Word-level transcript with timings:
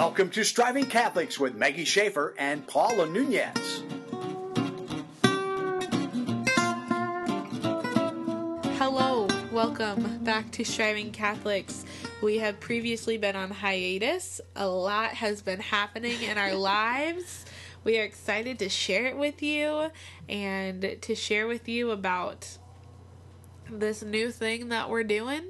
Welcome 0.00 0.30
to 0.30 0.44
Striving 0.46 0.86
Catholics 0.86 1.38
with 1.38 1.54
Maggie 1.54 1.84
Schaefer 1.84 2.34
and 2.38 2.66
Paula 2.66 3.06
Nunez. 3.06 3.82
Hello, 8.78 9.28
welcome 9.52 10.24
back 10.24 10.50
to 10.52 10.64
Striving 10.64 11.12
Catholics. 11.12 11.84
We 12.22 12.38
have 12.38 12.58
previously 12.60 13.18
been 13.18 13.36
on 13.36 13.50
hiatus. 13.50 14.40
A 14.56 14.66
lot 14.66 15.10
has 15.10 15.42
been 15.42 15.60
happening 15.60 16.22
in 16.22 16.38
our 16.38 16.54
lives. 16.54 17.44
We 17.84 17.98
are 17.98 18.04
excited 18.04 18.58
to 18.60 18.70
share 18.70 19.04
it 19.04 19.18
with 19.18 19.42
you 19.42 19.90
and 20.30 20.96
to 21.02 21.14
share 21.14 21.46
with 21.46 21.68
you 21.68 21.90
about 21.90 22.48
this 23.70 24.02
new 24.02 24.30
thing 24.30 24.70
that 24.70 24.88
we're 24.88 25.04
doing, 25.04 25.44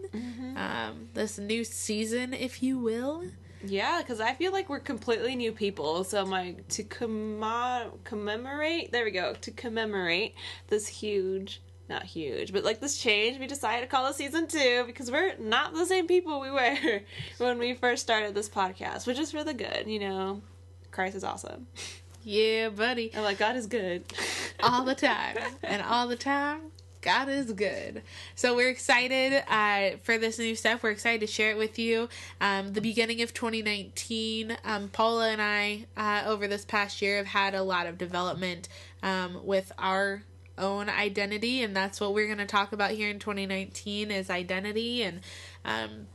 um, 0.56 1.10
this 1.14 1.38
new 1.38 1.62
season, 1.62 2.34
if 2.34 2.64
you 2.64 2.80
will. 2.80 3.23
Yeah, 3.62 3.98
because 4.00 4.20
I 4.20 4.32
feel 4.34 4.52
like 4.52 4.69
we're 4.69 4.80
completely 4.80 5.37
new 5.37 5.52
people. 5.52 6.05
So 6.05 6.20
I'm 6.20 6.30
like 6.30 6.66
to 6.69 6.82
commo- 6.84 7.91
commemorate. 8.05 8.92
There 8.92 9.05
we 9.05 9.10
go. 9.10 9.34
To 9.34 9.50
commemorate 9.50 10.34
this 10.69 10.86
huge, 10.88 11.60
not 11.88 12.05
huge, 12.05 12.52
but 12.52 12.64
like 12.64 12.80
this 12.80 12.96
change, 12.98 13.38
we 13.38 13.46
decided 13.46 13.83
to 13.83 13.86
call 13.86 14.06
it 14.06 14.14
season 14.14 14.46
two 14.46 14.84
because 14.86 15.10
we're 15.10 15.36
not 15.38 15.74
the 15.74 15.84
same 15.86 16.06
people 16.06 16.41
we 16.41 16.50
were 16.50 17.00
when 17.38 17.59
we 17.59 17.74
first 17.74 18.02
started 18.02 18.34
this 18.34 18.48
podcast, 18.48 19.06
which 19.06 19.19
is 19.19 19.30
for 19.33 19.45
the 19.45 19.55
good. 19.55 19.84
You 19.86 20.00
know, 20.00 20.42
Christ 20.91 21.16
is 21.16 21.24
awesome. 21.24 21.66
Yeah, 22.22 22.69
buddy. 22.70 23.14
I'm 23.14 23.22
like 23.22 23.38
God 23.38 23.56
is 23.56 23.66
good. 23.66 24.05
all 24.62 24.84
the 24.84 24.95
time. 24.95 25.36
and 25.62 25.83
all 25.83 26.06
the 26.08 26.16
time, 26.16 26.61
God 27.00 27.28
is 27.28 27.52
good. 27.52 28.02
So 28.34 28.54
we're 28.54 28.68
excited 28.68 29.42
uh, 29.48 29.96
for 30.02 30.18
this 30.18 30.38
new 30.38 30.54
stuff. 30.54 30.82
We're 30.82 30.91
excited 30.91 31.20
to 31.20 31.27
share 31.27 31.50
it 31.50 31.56
with 31.56 31.78
you. 31.78 32.08
Um, 32.41 32.74
the 32.74 32.80
beginning 32.80 33.22
of 33.22 33.32
2019, 33.32 34.56
um, 34.64 34.88
Paula 34.88 35.30
and 35.30 35.41
I, 35.41 35.86
uh, 35.97 36.28
over 36.28 36.47
this 36.47 36.64
past 36.64 37.00
year, 37.00 37.16
have 37.16 37.27
had 37.27 37.55
a 37.55 37.62
lot 37.62 37.86
of 37.86 37.97
development 37.97 38.69
um, 39.02 39.47
with 39.47 39.72
our 39.78 40.22
own 40.58 40.91
identity, 40.91 41.62
and 41.62 41.75
that's 41.75 42.00
what 42.00 42.12
we're 42.12 42.27
going 42.27 42.38
to 42.38 42.47
talk 42.47 42.72
about 42.72 42.91
here 42.91 43.08
in 43.08 43.19
2019 43.19 44.10
is 44.10 44.28
identity 44.28 45.03
and 45.03 45.20
um, 45.64 46.06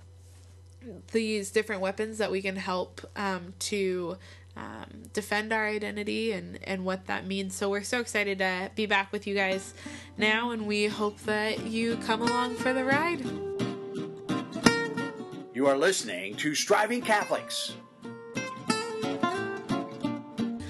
these 1.11 1.49
different 1.49 1.81
weapons 1.81 2.19
that 2.19 2.31
we 2.31 2.43
can 2.43 2.55
help 2.55 3.01
um, 3.15 3.53
to 3.57 4.17
um, 4.57 5.03
defend 5.13 5.51
our 5.51 5.67
identity 5.67 6.31
and, 6.31 6.59
and 6.63 6.85
what 6.85 7.07
that 7.07 7.27
means. 7.27 7.55
So 7.55 7.69
we're 7.69 7.83
so 7.83 7.99
excited 7.99 8.39
to 8.39 8.71
be 8.75 8.85
back 8.85 9.11
with 9.11 9.27
you 9.27 9.35
guys 9.35 9.73
now, 10.17 10.51
and 10.51 10.65
we 10.65 10.87
hope 10.87 11.19
that 11.21 11.65
you 11.65 11.97
come 11.97 12.21
along 12.21 12.55
for 12.55 12.73
the 12.73 12.83
ride. 12.83 13.21
You 15.53 15.67
are 15.67 15.77
listening 15.77 16.35
to 16.37 16.53
Striving 16.55 17.01
Catholics. 17.01 17.73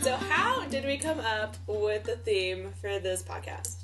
so 0.01 0.15
how 0.15 0.65
did 0.67 0.85
we 0.85 0.97
come 0.97 1.19
up 1.19 1.57
with 1.67 2.03
the 2.03 2.17
theme 2.17 2.71
for 2.79 2.99
this 2.99 3.23
podcast? 3.23 3.77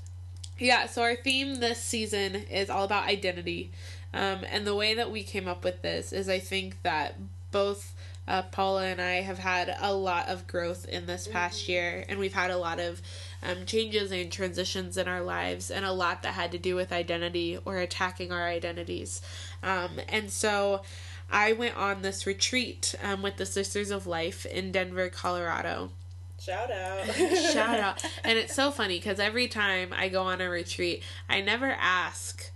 Yeah, 0.60 0.86
so 0.86 1.02
our 1.02 1.16
theme 1.16 1.56
this 1.56 1.82
season 1.82 2.36
is 2.36 2.70
all 2.70 2.86
about 2.86 3.06
identity. 3.08 3.72
Um, 4.14 4.46
and 4.48 4.68
the 4.68 4.76
way 4.76 4.94
that 4.94 5.10
we 5.10 5.24
came 5.24 5.48
up 5.48 5.64
with 5.64 5.82
this 5.82 6.14
is 6.14 6.30
I 6.30 6.38
think 6.38 6.84
that 6.84 7.16
both 7.52 7.96
uh, 8.28 8.44
Paula 8.44 8.86
and 8.86 9.02
I 9.02 9.22
have 9.22 9.40
had 9.40 9.76
a 9.80 9.94
lot 9.94 10.30
of 10.30 10.48
growth 10.48 10.88
in 10.88 11.06
this 11.06 11.28
past 11.28 11.68
year, 11.68 12.06
and 12.08 12.20
we've 12.20 12.34
had 12.34 12.52
a 12.52 12.58
lot 12.58 12.80
of 12.80 13.02
um, 13.44 13.66
changes 13.66 14.12
and 14.12 14.32
transitions 14.32 14.98
in 14.98 15.08
our 15.08 15.22
lives, 15.22 15.72
and 15.72 15.86
a 15.86 15.92
lot 15.92 16.24
that 16.24 16.34
had 16.34 16.52
to 16.52 16.58
do 16.58 16.76
with 16.76 16.92
identity 16.92 17.58
or 17.66 17.78
attacking 17.78 18.32
our 18.32 18.48
identities. 18.48 19.22
Um, 19.64 20.00
and 20.08 20.32
so 20.32 20.84
I 21.32 21.54
went 21.54 21.78
on 21.78 22.02
this 22.02 22.28
retreat 22.28 22.94
um, 23.04 23.22
with 23.22 23.38
the 23.38 23.46
Sisters 23.46 23.90
of 23.90 24.06
Life 24.06 24.46
in 24.46 24.72
Denver, 24.72 25.10
Colorado. 25.10 25.92
Shout 26.40 26.72
out! 26.72 27.06
Shout 27.54 27.80
out. 27.80 28.06
And 28.24 28.38
it's 28.38 28.56
so 28.56 28.72
funny 28.72 28.98
because 28.98 29.20
every 29.20 29.48
time 29.48 29.94
I 29.94 30.10
go 30.10 30.24
on 30.24 30.42
a 30.42 30.50
retreat, 30.50 31.04
I 31.30 31.42
never 31.42 31.76
ask 31.80 32.51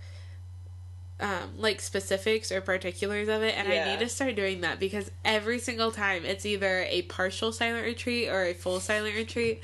um, 1.18 1.54
like 1.56 1.80
specifics 1.80 2.52
or 2.52 2.60
particulars 2.60 3.28
of 3.28 3.42
it. 3.42 3.56
And 3.56 3.68
I 3.68 3.90
need 3.90 4.00
to 4.00 4.08
start 4.08 4.36
doing 4.36 4.60
that 4.60 4.78
because 4.78 5.10
every 5.24 5.58
single 5.58 5.90
time 5.90 6.24
it's 6.24 6.44
either 6.44 6.84
a 6.88 7.02
partial 7.02 7.52
silent 7.52 7.84
retreat 7.86 8.28
or 8.28 8.44
a 8.44 8.52
full 8.52 8.80
silent 8.80 9.14
retreat. 9.14 9.62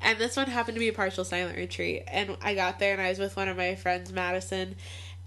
And 0.00 0.18
this 0.18 0.36
one 0.36 0.46
happened 0.46 0.76
to 0.76 0.80
be 0.80 0.88
a 0.88 0.94
partial 0.94 1.24
silent 1.24 1.58
retreat. 1.58 2.04
And 2.06 2.36
I 2.40 2.54
got 2.54 2.78
there 2.78 2.92
and 2.92 3.02
I 3.02 3.10
was 3.10 3.18
with 3.18 3.36
one 3.36 3.48
of 3.48 3.56
my 3.56 3.74
friends, 3.74 4.12
Madison. 4.12 4.76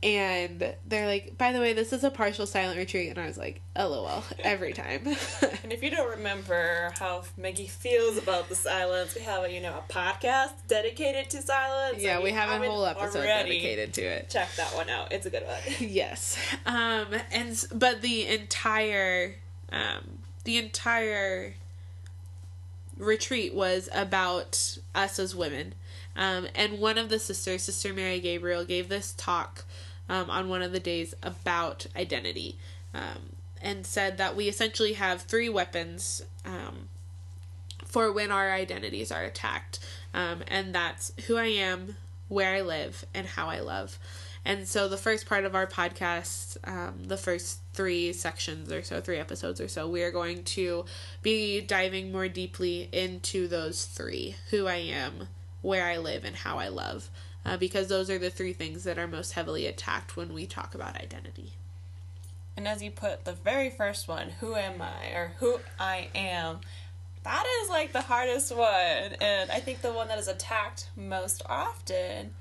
And 0.03 0.75
they're 0.87 1.07
like, 1.07 1.39
by 1.39 1.51
the 1.51 1.59
way, 1.59 1.73
this 1.73 1.91
is 1.91 2.03
a 2.03 2.11
partial 2.11 2.45
silent 2.45 2.77
retreat. 2.77 3.09
And 3.09 3.17
I 3.17 3.25
was 3.25 3.37
like, 3.37 3.61
lol, 3.75 4.23
every 4.43 4.73
time. 4.73 5.07
And 5.63 5.73
if 5.73 5.83
you 5.83 5.89
don't 5.89 6.09
remember 6.11 6.93
how 6.97 7.23
Maggie 7.35 7.67
feels 7.67 8.17
about 8.17 8.47
the 8.47 8.55
silence, 8.55 9.15
we 9.15 9.21
have 9.21 9.43
a 9.43 9.51
you 9.51 9.59
know 9.59 9.73
a 9.77 9.91
podcast 9.91 10.51
dedicated 10.69 11.29
to 11.31 11.41
silence. 11.41 11.97
yeah, 12.01 12.21
we 12.21 12.31
have 12.31 12.49
a 12.61 12.65
whole 12.65 12.85
episode 12.85 13.23
dedicated 13.23 13.93
to 13.95 14.01
it. 14.01 14.29
Check 14.29 14.49
that 14.55 14.73
one 14.75 14.89
out. 14.89 15.11
It's 15.11 15.25
a 15.25 15.29
good 15.29 15.45
one. 15.45 15.57
Yes. 15.79 16.37
Um 16.65 17.07
and 17.31 17.65
but 17.73 18.01
the 18.01 18.27
entire 18.27 19.35
um 19.73 20.19
the 20.45 20.57
entire 20.57 21.55
retreat 22.97 23.53
was 23.53 23.89
about 23.93 24.77
us 24.95 25.19
as 25.19 25.35
women. 25.35 25.73
Um 26.15 26.47
and 26.55 26.79
one 26.79 26.97
of 26.97 27.09
the 27.09 27.19
sisters, 27.19 27.63
Sister 27.63 27.93
Mary 27.93 28.19
Gabriel, 28.21 28.63
gave 28.63 28.87
this 28.89 29.13
talk 29.17 29.65
um 30.09 30.29
on 30.29 30.49
one 30.49 30.61
of 30.61 30.71
the 30.71 30.79
days 30.79 31.13
about 31.23 31.87
identity. 31.95 32.57
Um 32.93 33.33
and 33.61 33.85
said 33.85 34.17
that 34.17 34.35
we 34.35 34.47
essentially 34.47 34.93
have 34.93 35.21
three 35.23 35.49
weapons 35.49 36.23
um 36.45 36.89
for 37.87 38.11
when 38.11 38.31
our 38.31 38.51
identities 38.51 39.11
are 39.11 39.23
attacked. 39.23 39.79
Um, 40.13 40.43
and 40.47 40.75
that's 40.75 41.11
who 41.27 41.37
I 41.37 41.45
am, 41.47 41.95
where 42.27 42.53
I 42.53 42.61
live, 42.61 43.05
and 43.13 43.25
how 43.25 43.47
I 43.47 43.59
love. 43.59 43.97
And 44.45 44.67
so 44.67 44.87
the 44.87 44.97
first 44.97 45.25
part 45.25 45.45
of 45.45 45.55
our 45.55 45.67
podcast, 45.67 46.57
um, 46.65 47.05
the 47.05 47.17
first 47.17 47.59
three 47.73 48.13
sections 48.13 48.71
or 48.71 48.81
so, 48.81 49.01
three 49.01 49.17
episodes 49.17 49.59
or 49.59 49.67
so, 49.67 49.87
we 49.87 50.03
are 50.03 50.11
going 50.11 50.43
to 50.43 50.85
be 51.21 51.59
diving 51.61 52.11
more 52.11 52.27
deeply 52.27 52.87
into 52.91 53.47
those 53.47 53.85
three 53.85 54.35
who 54.51 54.67
I 54.67 54.75
am, 54.75 55.27
where 55.61 55.85
I 55.85 55.97
live, 55.97 56.23
and 56.23 56.35
how 56.35 56.59
I 56.59 56.69
love. 56.69 57.09
Uh, 57.47 57.55
because 57.55 57.87
those 57.87 58.09
are 58.09 58.19
the 58.19 58.29
three 58.29 58.51
things 58.51 58.83
that 58.83 58.97
are 58.99 59.07
most 59.07 59.31
heavily 59.31 59.65
attacked 59.65 60.17
when 60.17 60.33
we 60.33 60.45
talk 60.45 60.75
about 60.75 60.97
identity. 60.97 61.53
And 62.57 62.67
as 62.67 62.83
you 62.83 62.91
put 62.91 63.23
the 63.23 63.31
very 63.31 63.69
first 63.69 64.09
one, 64.09 64.29
who 64.41 64.55
am 64.55 64.81
I 64.81 65.11
or 65.13 65.31
who 65.37 65.59
I 65.79 66.09
am, 66.13 66.59
that 67.23 67.45
is 67.63 67.69
like 67.69 67.93
the 67.93 68.01
hardest 68.01 68.53
one. 68.53 69.13
And 69.21 69.49
I 69.49 69.61
think 69.61 69.81
the 69.81 69.93
one 69.93 70.09
that 70.09 70.19
is 70.19 70.27
attacked 70.27 70.89
most 70.97 71.41
often 71.45 72.33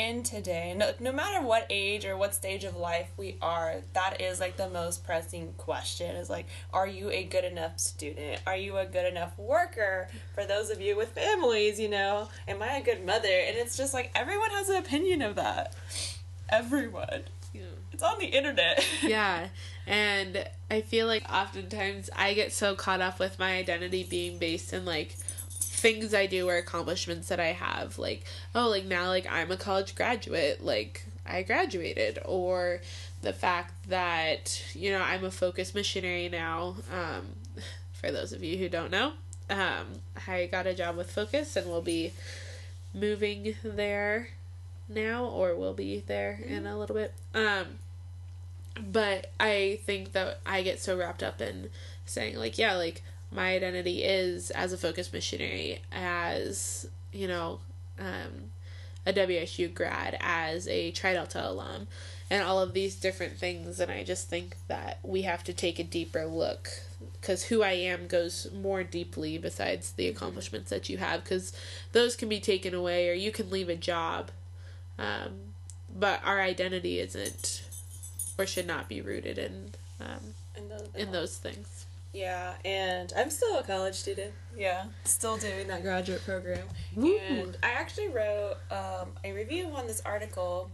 in 0.00 0.22
today, 0.22 0.74
no, 0.76 0.92
no 0.98 1.12
matter 1.12 1.44
what 1.44 1.66
age 1.68 2.06
or 2.06 2.16
what 2.16 2.34
stage 2.34 2.64
of 2.64 2.74
life 2.76 3.10
we 3.16 3.36
are, 3.42 3.76
that 3.92 4.20
is 4.20 4.40
like 4.40 4.56
the 4.56 4.68
most 4.70 5.04
pressing 5.04 5.52
question 5.58 6.16
is 6.16 6.30
like, 6.30 6.46
are 6.72 6.86
you 6.86 7.10
a 7.10 7.22
good 7.22 7.44
enough 7.44 7.78
student? 7.78 8.40
Are 8.46 8.56
you 8.56 8.78
a 8.78 8.86
good 8.86 9.06
enough 9.06 9.38
worker? 9.38 10.08
For 10.34 10.46
those 10.46 10.70
of 10.70 10.80
you 10.80 10.96
with 10.96 11.10
families, 11.10 11.78
you 11.78 11.88
know, 11.88 12.28
am 12.48 12.62
I 12.62 12.76
a 12.76 12.82
good 12.82 13.04
mother? 13.04 13.28
And 13.28 13.56
it's 13.56 13.76
just 13.76 13.92
like 13.92 14.10
everyone 14.14 14.50
has 14.50 14.70
an 14.70 14.76
opinion 14.76 15.20
of 15.20 15.36
that. 15.36 15.74
Everyone. 16.48 17.24
Yeah. 17.52 17.62
It's 17.92 18.02
on 18.02 18.18
the 18.18 18.26
internet. 18.26 18.84
yeah 19.02 19.48
and 19.86 20.46
i 20.70 20.80
feel 20.80 21.06
like 21.06 21.24
oftentimes 21.32 22.10
i 22.14 22.32
get 22.32 22.52
so 22.52 22.74
caught 22.74 23.00
up 23.00 23.18
with 23.18 23.38
my 23.38 23.56
identity 23.56 24.04
being 24.04 24.38
based 24.38 24.72
in 24.72 24.84
like 24.84 25.16
things 25.80 26.14
i 26.14 26.26
do 26.26 26.48
or 26.48 26.56
accomplishments 26.56 27.28
that 27.28 27.40
i 27.40 27.48
have 27.48 27.98
like 27.98 28.24
oh 28.54 28.68
like 28.68 28.84
now 28.84 29.08
like 29.08 29.26
i'm 29.30 29.50
a 29.50 29.56
college 29.56 29.94
graduate 29.94 30.64
like 30.64 31.04
i 31.26 31.42
graduated. 31.42 32.18
Or 32.24 32.80
the 33.22 33.32
fact 33.32 33.88
that 33.88 34.62
you 34.74 34.90
know 34.90 35.00
i'm 35.00 35.24
a 35.24 35.30
focused 35.30 35.74
missionary 35.74 36.28
now 36.28 36.76
um 36.92 37.26
for 37.92 38.10
those 38.10 38.32
of 38.32 38.42
you 38.42 38.56
who 38.56 38.68
don't 38.68 38.90
know 38.90 39.12
um 39.48 39.86
i 40.26 40.48
got 40.50 40.66
a 40.66 40.74
job 40.74 40.96
with 40.96 41.10
focus 41.10 41.56
and 41.56 41.68
will 41.68 41.82
be 41.82 42.12
moving 42.94 43.54
there 43.62 44.28
now 44.88 45.24
or 45.24 45.54
will 45.54 45.72
be 45.72 46.02
there 46.06 46.40
in 46.46 46.66
a 46.66 46.76
little 46.78 46.96
bit. 46.96 47.14
Um 47.34 47.78
but 48.80 49.30
I 49.38 49.80
think 49.84 50.12
that 50.12 50.40
I 50.46 50.62
get 50.62 50.80
so 50.80 50.96
wrapped 50.96 51.22
up 51.22 51.40
in 51.40 51.70
saying 52.06 52.36
like 52.36 52.58
yeah 52.58 52.74
like 52.74 53.02
my 53.32 53.54
identity 53.54 54.02
is 54.02 54.50
as 54.50 54.72
a 54.72 54.78
focus 54.78 55.12
missionary 55.12 55.80
as 55.92 56.88
you 57.12 57.28
know 57.28 57.60
um, 57.98 58.50
a 59.06 59.12
WSU 59.12 59.72
grad 59.72 60.16
as 60.20 60.68
a 60.68 60.90
Tri 60.90 61.14
Delta 61.14 61.48
alum 61.48 61.86
and 62.30 62.42
all 62.42 62.60
of 62.60 62.72
these 62.72 62.96
different 62.96 63.36
things. 63.36 63.80
And 63.80 63.90
I 63.90 64.04
just 64.04 64.28
think 64.28 64.56
that 64.68 64.98
we 65.02 65.22
have 65.22 65.42
to 65.44 65.52
take 65.52 65.78
a 65.78 65.84
deeper 65.84 66.26
look 66.26 66.68
because 67.20 67.44
who 67.44 67.62
I 67.62 67.72
am 67.72 68.06
goes 68.06 68.48
more 68.52 68.82
deeply 68.84 69.38
besides 69.38 69.92
the 69.92 70.08
accomplishments 70.08 70.70
that 70.70 70.88
you 70.88 70.98
have 70.98 71.24
because 71.24 71.52
those 71.92 72.16
can 72.16 72.28
be 72.28 72.40
taken 72.40 72.74
away 72.74 73.08
or 73.08 73.14
you 73.14 73.32
can 73.32 73.50
leave 73.50 73.68
a 73.68 73.76
job. 73.76 74.30
Um, 74.98 75.54
but 75.94 76.20
our 76.24 76.40
identity 76.40 77.00
isn't 77.00 77.62
or 78.38 78.46
should 78.46 78.66
not 78.66 78.88
be 78.88 79.00
rooted 79.00 79.38
in 79.38 79.70
um, 80.00 80.34
And 80.56 80.70
those, 80.70 80.88
in 80.94 81.12
those 81.12 81.36
things. 81.36 81.86
Yeah, 82.12 82.54
and 82.64 83.12
I'm 83.16 83.30
still 83.30 83.58
a 83.58 83.62
college 83.62 83.94
student. 83.94 84.32
Yeah, 84.56 84.86
still 85.04 85.36
doing 85.36 85.68
that 85.68 85.82
graduate 85.82 86.24
program. 86.24 86.66
And 87.36 87.56
I 87.62 87.70
actually 87.70 88.08
wrote 88.08 88.56
um, 88.70 89.08
a 89.24 89.32
review 89.32 89.68
on 89.74 89.86
this 89.86 90.02
article. 90.04 90.70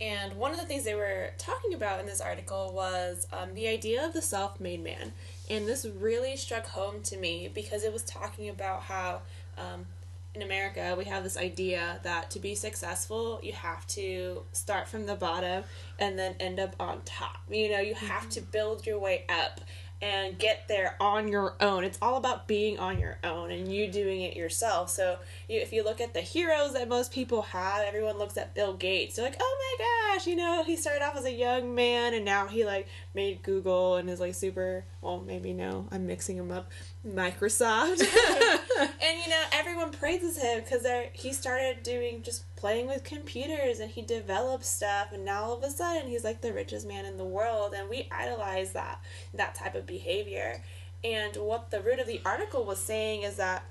And 0.00 0.36
one 0.36 0.50
of 0.50 0.58
the 0.58 0.66
things 0.66 0.84
they 0.84 0.94
were 0.94 1.30
talking 1.38 1.74
about 1.74 2.00
in 2.00 2.06
this 2.06 2.20
article 2.20 2.72
was 2.74 3.28
um, 3.32 3.54
the 3.54 3.68
idea 3.68 4.04
of 4.04 4.14
the 4.14 4.22
self 4.22 4.58
made 4.58 4.82
man. 4.82 5.12
And 5.50 5.66
this 5.68 5.86
really 6.00 6.36
struck 6.36 6.66
home 6.66 7.02
to 7.02 7.16
me 7.16 7.50
because 7.52 7.84
it 7.84 7.92
was 7.92 8.02
talking 8.02 8.48
about 8.48 8.82
how 8.82 9.20
um, 9.58 9.86
in 10.34 10.42
America 10.42 10.94
we 10.96 11.04
have 11.04 11.22
this 11.22 11.36
idea 11.36 12.00
that 12.02 12.30
to 12.30 12.38
be 12.38 12.54
successful, 12.54 13.38
you 13.42 13.52
have 13.52 13.86
to 13.88 14.42
start 14.52 14.88
from 14.88 15.06
the 15.06 15.14
bottom 15.14 15.64
and 15.98 16.18
then 16.18 16.34
end 16.40 16.58
up 16.58 16.74
on 16.80 17.02
top. 17.04 17.42
You 17.50 17.70
know, 17.70 17.80
you 17.80 17.94
have 17.94 18.30
to 18.30 18.40
build 18.40 18.86
your 18.86 18.98
way 18.98 19.24
up 19.28 19.60
and 20.02 20.36
get 20.36 20.66
there 20.66 20.96
on 21.00 21.28
your 21.28 21.54
own. 21.60 21.84
It's 21.84 21.98
all 22.02 22.16
about 22.16 22.48
being 22.48 22.78
on 22.80 22.98
your 22.98 23.18
own 23.22 23.52
and 23.52 23.72
you 23.72 23.86
doing 23.86 24.22
it 24.22 24.36
yourself. 24.36 24.90
So 24.90 25.18
you, 25.48 25.60
if 25.60 25.72
you 25.72 25.84
look 25.84 26.00
at 26.00 26.12
the 26.12 26.20
heroes 26.20 26.72
that 26.72 26.88
most 26.88 27.12
people 27.12 27.42
have, 27.42 27.84
everyone 27.84 28.18
looks 28.18 28.36
at 28.36 28.52
Bill 28.52 28.74
Gates. 28.74 29.14
They're 29.14 29.24
like, 29.24 29.40
oh 29.40 29.76
my 29.78 30.16
gosh, 30.16 30.26
you 30.26 30.34
know, 30.34 30.64
he 30.64 30.74
started 30.74 31.04
off 31.04 31.16
as 31.16 31.24
a 31.24 31.32
young 31.32 31.76
man 31.76 32.14
and 32.14 32.24
now 32.24 32.48
he 32.48 32.64
like 32.64 32.88
made 33.14 33.44
Google 33.44 33.94
and 33.94 34.10
is 34.10 34.18
like 34.18 34.34
super. 34.34 34.84
Well, 35.00 35.22
maybe 35.24 35.52
no, 35.52 35.86
I'm 35.92 36.08
mixing 36.08 36.36
him 36.36 36.50
up. 36.50 36.68
Microsoft, 37.06 38.00
and 38.80 39.18
you 39.24 39.28
know 39.28 39.42
everyone 39.52 39.90
praises 39.90 40.40
him 40.40 40.60
because 40.60 40.86
he 41.12 41.32
started 41.32 41.82
doing 41.82 42.22
just 42.22 42.44
playing 42.54 42.86
with 42.86 43.02
computers 43.02 43.80
and 43.80 43.90
he 43.90 44.02
developed 44.02 44.64
stuff 44.64 45.08
and 45.12 45.24
now 45.24 45.42
all 45.42 45.56
of 45.56 45.64
a 45.64 45.70
sudden 45.70 46.08
he's 46.08 46.22
like 46.22 46.40
the 46.40 46.52
richest 46.52 46.86
man 46.86 47.04
in 47.04 47.16
the 47.16 47.24
world 47.24 47.74
and 47.76 47.90
we 47.90 48.08
idolize 48.12 48.72
that 48.72 49.00
that 49.34 49.54
type 49.54 49.74
of 49.74 49.84
behavior. 49.84 50.62
And 51.02 51.34
what 51.36 51.72
the 51.72 51.80
root 51.80 51.98
of 51.98 52.06
the 52.06 52.20
article 52.24 52.64
was 52.64 52.78
saying 52.78 53.22
is 53.22 53.34
that 53.34 53.64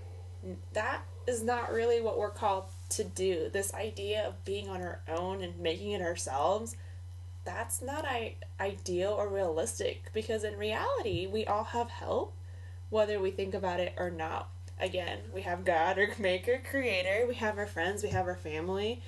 that 0.74 1.04
is 1.26 1.42
not 1.42 1.72
really 1.72 2.02
what 2.02 2.18
we're 2.20 2.32
called 2.32 2.66
to 2.90 3.06
do. 3.06 3.50
This 3.54 3.74
idea 3.74 4.28
of 4.28 4.44
being 4.44 4.68
on 4.68 4.82
our 4.82 5.00
own 5.08 5.42
and 5.42 5.58
making 5.58 5.92
it 5.92 6.02
ourselves 6.02 6.76
that's 7.44 7.82
not 7.82 8.06
I- 8.06 8.36
ideal 8.60 9.12
or 9.12 9.28
realistic 9.28 10.12
because 10.14 10.44
in 10.44 10.58
reality 10.58 11.28
we 11.28 11.46
all 11.46 11.64
have 11.64 11.90
help 11.90 12.36
whether 12.92 13.20
we 13.20 13.32
think 13.32 13.56
about 13.56 13.80
it 13.80 13.96
or 13.98 14.12
not 14.12 14.50
again, 14.82 15.20
we 15.34 15.42
have 15.42 15.64
God, 15.64 15.98
our 15.98 16.08
maker, 16.20 16.62
creator, 16.70 17.26
we 17.28 17.36
have 17.36 17.58
our 17.58 17.68
friends, 17.68 18.04
we 18.04 18.10
have 18.10 18.26
our 18.26 18.36
family, 18.36 19.02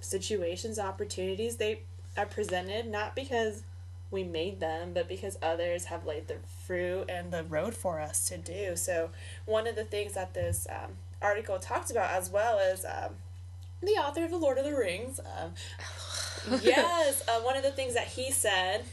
situations, 0.00 0.78
opportunities. 0.78 1.56
They 1.56 1.80
are 2.16 2.26
presented 2.26 2.86
not 2.86 3.16
because 3.16 3.62
we 4.10 4.22
made 4.24 4.60
them, 4.60 4.92
but 4.92 5.08
because 5.08 5.38
others 5.42 5.86
have 5.86 6.04
laid 6.04 6.28
the 6.28 6.36
fruit 6.66 7.06
and 7.08 7.32
the 7.32 7.44
road 7.44 7.74
for 7.74 8.00
us 8.00 8.28
to 8.28 8.36
do. 8.36 8.76
So, 8.76 9.10
one 9.46 9.66
of 9.66 9.76
the 9.76 9.84
things 9.84 10.14
that 10.14 10.34
this 10.34 10.66
um, 10.68 10.92
article 11.22 11.58
talked 11.58 11.90
about 11.90 12.10
as 12.10 12.28
well 12.28 12.58
is 12.58 12.84
um, 12.84 13.14
the 13.80 13.92
author 13.92 14.24
of 14.24 14.30
The 14.30 14.36
Lord 14.36 14.58
of 14.58 14.64
the 14.64 14.76
Rings. 14.76 15.20
Um, 15.20 15.52
yes, 16.62 17.22
uh, 17.28 17.40
one 17.40 17.56
of 17.56 17.62
the 17.62 17.70
things 17.70 17.94
that 17.94 18.08
he 18.08 18.30
said 18.30 18.84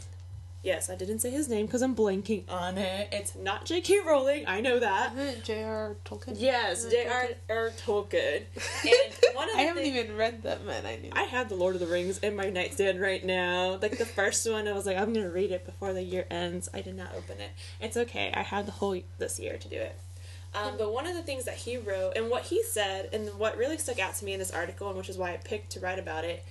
Yes, 0.63 0.89
I 0.89 0.95
didn't 0.95 1.19
say 1.19 1.29
his 1.29 1.47
name 1.47 1.65
because 1.65 1.81
I'm 1.81 1.95
blanking 1.95 2.43
on 2.51 2.77
it. 2.77 3.07
It's 3.11 3.35
not 3.35 3.63
J.K. 3.65 3.99
Rowling. 4.05 4.43
I 4.47 4.59
know 4.59 4.79
that. 4.79 5.13
J.R. 5.43 5.95
Tolkien. 6.03 6.35
Yes, 6.35 6.85
J.R.R. 6.89 7.69
Tolkien. 7.85 8.41
And 8.83 9.35
one 9.35 9.49
of 9.49 9.55
the 9.55 9.61
I 9.61 9.63
haven't 9.63 9.83
thing- 9.83 9.95
even 9.95 10.17
read 10.17 10.43
that 10.43 10.59
and 10.61 10.87
I 10.87 10.97
knew. 10.97 11.09
I 11.13 11.23
have 11.23 11.47
the 11.49 11.55
Lord 11.55 11.75
of 11.75 11.79
the 11.81 11.87
Rings 11.87 12.17
in 12.19 12.35
my 12.35 12.49
nightstand 12.49 12.99
right 12.99 13.23
now. 13.23 13.77
Like 13.81 13.97
the 13.97 14.05
first 14.05 14.49
one, 14.49 14.67
I 14.67 14.73
was 14.73 14.85
like, 14.85 14.97
I'm 14.97 15.13
gonna 15.13 15.29
read 15.29 15.51
it 15.51 15.65
before 15.65 15.93
the 15.93 16.01
year 16.03 16.25
ends. 16.29 16.67
I 16.73 16.81
did 16.81 16.95
not 16.97 17.13
open 17.15 17.39
it. 17.39 17.51
It's 17.79 17.95
okay. 17.95 18.33
I 18.35 18.41
had 18.41 18.65
the 18.65 18.71
whole 18.73 18.99
this 19.19 19.39
year 19.39 19.57
to 19.57 19.67
do 19.69 19.77
it. 19.77 19.95
Um, 20.55 20.73
but 20.77 20.91
one 20.91 21.05
of 21.05 21.15
the 21.15 21.21
things 21.21 21.45
that 21.45 21.55
he 21.55 21.77
wrote 21.77 22.13
and 22.17 22.29
what 22.31 22.43
he 22.43 22.63
said, 22.63 23.09
and 23.13 23.29
what 23.37 23.57
really 23.57 23.77
stuck 23.77 23.99
out 23.99 24.15
to 24.15 24.25
me 24.25 24.33
in 24.33 24.39
this 24.39 24.49
article, 24.51 24.87
and 24.89 24.97
which 24.97 25.09
is 25.09 25.17
why 25.17 25.33
I 25.33 25.37
picked 25.37 25.71
to 25.73 25.79
write 25.79 25.99
about 25.99 26.23
it, 26.25 26.43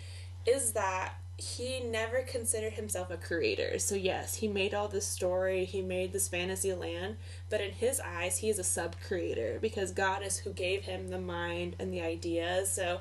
is 0.46 0.72
that 0.72 1.14
he 1.38 1.80
never 1.80 2.22
considered 2.22 2.72
himself 2.74 3.10
a 3.10 3.16
creator. 3.16 3.78
So 3.78 3.94
yes, 3.94 4.36
he 4.36 4.48
made 4.48 4.72
all 4.72 4.88
this 4.88 5.06
story, 5.06 5.66
he 5.66 5.82
made 5.82 6.12
this 6.12 6.28
fantasy 6.28 6.72
land, 6.72 7.16
but 7.50 7.60
in 7.60 7.72
his 7.72 8.00
eyes, 8.00 8.38
he 8.38 8.48
is 8.48 8.58
a 8.58 8.64
sub 8.64 8.96
creator 9.06 9.58
because 9.60 9.90
God 9.92 10.22
is 10.22 10.38
who 10.38 10.50
gave 10.50 10.84
him 10.84 11.08
the 11.08 11.18
mind 11.18 11.76
and 11.78 11.92
the 11.92 12.00
ideas. 12.00 12.72
So 12.72 13.00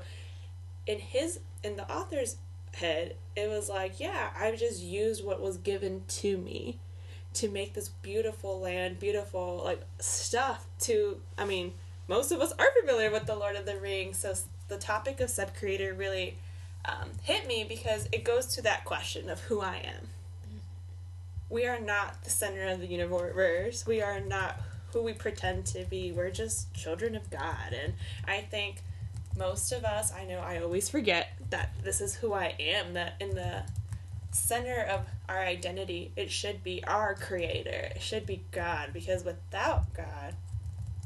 in 0.85 0.99
his 0.99 1.39
in 1.63 1.77
the 1.77 1.89
author's 1.89 2.35
head, 2.73 3.15
it 3.37 3.49
was 3.49 3.69
like, 3.69 3.99
yeah, 4.01 4.31
I've 4.37 4.59
just 4.59 4.81
used 4.81 5.23
what 5.23 5.41
was 5.41 5.57
given 5.57 6.03
to 6.07 6.37
me 6.37 6.79
to 7.35 7.49
make 7.49 7.73
this 7.73 7.89
beautiful 7.89 8.59
land, 8.59 8.99
beautiful 8.99 9.61
like 9.63 9.81
stuff 9.99 10.65
to 10.81 11.21
I 11.37 11.45
mean, 11.45 11.73
most 12.09 12.33
of 12.33 12.41
us 12.41 12.51
are 12.59 12.67
familiar 12.81 13.11
with 13.11 13.27
the 13.27 13.35
Lord 13.35 13.55
of 13.55 13.65
the 13.65 13.79
Rings, 13.79 14.17
so 14.17 14.33
the 14.67 14.77
topic 14.77 15.21
of 15.21 15.29
sub 15.29 15.55
creator 15.55 15.93
really 15.93 16.35
um, 16.87 17.09
hit 17.23 17.47
me 17.47 17.65
because 17.67 18.07
it 18.11 18.23
goes 18.23 18.47
to 18.55 18.61
that 18.63 18.85
question 18.85 19.29
of 19.29 19.39
who 19.41 19.61
I 19.61 19.77
am. 19.77 20.07
We 21.49 21.67
are 21.67 21.79
not 21.79 22.23
the 22.23 22.29
center 22.29 22.67
of 22.67 22.79
the 22.79 22.87
universe. 22.87 23.85
We 23.85 24.01
are 24.01 24.19
not 24.19 24.59
who 24.91 25.01
we 25.03 25.13
pretend 25.13 25.65
to 25.67 25.85
be. 25.85 26.11
We're 26.11 26.31
just 26.31 26.73
children 26.73 27.15
of 27.15 27.29
God. 27.29 27.73
And 27.73 27.93
I 28.27 28.41
think 28.41 28.81
most 29.37 29.71
of 29.71 29.83
us, 29.83 30.13
I 30.13 30.25
know 30.25 30.39
I 30.39 30.59
always 30.59 30.89
forget 30.89 31.33
that 31.49 31.71
this 31.83 32.01
is 32.01 32.15
who 32.15 32.33
I 32.33 32.55
am, 32.59 32.93
that 32.93 33.15
in 33.19 33.35
the 33.35 33.63
center 34.31 34.81
of 34.81 35.05
our 35.29 35.39
identity, 35.39 36.11
it 36.15 36.31
should 36.31 36.63
be 36.63 36.83
our 36.85 37.15
creator. 37.15 37.89
It 37.95 38.01
should 38.01 38.25
be 38.25 38.43
God 38.51 38.91
because 38.93 39.23
without 39.23 39.93
God, 39.93 40.35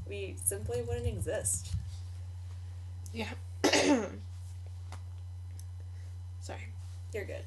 we 0.08 0.36
simply 0.44 0.82
wouldn't 0.82 1.08
exist. 1.08 1.74
Yeah. 3.14 3.30
Sorry. 6.50 6.66
You're 7.14 7.26
good. 7.26 7.44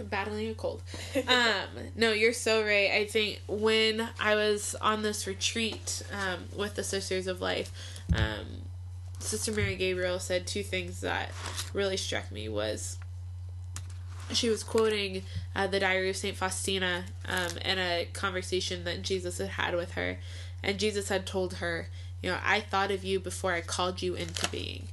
battling 0.10 0.48
a 0.50 0.54
cold. 0.54 0.82
Um, 1.28 1.84
no, 1.94 2.10
you're 2.12 2.32
so 2.32 2.62
right. 2.64 2.90
I 2.90 3.04
think 3.04 3.40
when 3.46 4.08
I 4.18 4.34
was 4.34 4.74
on 4.80 5.02
this 5.02 5.28
retreat 5.28 6.02
um, 6.12 6.46
with 6.56 6.74
the 6.74 6.82
Sisters 6.82 7.28
of 7.28 7.40
Life, 7.40 7.70
um, 8.16 8.46
Sister 9.20 9.52
Mary 9.52 9.76
Gabriel 9.76 10.18
said 10.18 10.46
two 10.46 10.64
things 10.64 11.02
that 11.02 11.30
really 11.72 11.96
struck 11.96 12.32
me 12.32 12.48
was 12.48 12.98
she 14.32 14.48
was 14.48 14.64
quoting 14.64 15.22
uh, 15.54 15.68
the 15.68 15.78
diary 15.78 16.10
of 16.10 16.16
Saint 16.16 16.36
Faustina 16.36 17.04
um, 17.26 17.58
in 17.64 17.78
a 17.78 18.08
conversation 18.12 18.82
that 18.84 19.02
Jesus 19.02 19.38
had 19.38 19.50
had 19.50 19.76
with 19.76 19.92
her, 19.92 20.18
and 20.64 20.78
Jesus 20.78 21.10
had 21.10 21.26
told 21.26 21.54
her, 21.54 21.88
you 22.22 22.30
know, 22.30 22.38
I 22.44 22.58
thought 22.58 22.90
of 22.90 23.04
you 23.04 23.20
before 23.20 23.52
I 23.52 23.60
called 23.60 24.02
you 24.02 24.16
into 24.16 24.48
being. 24.48 24.88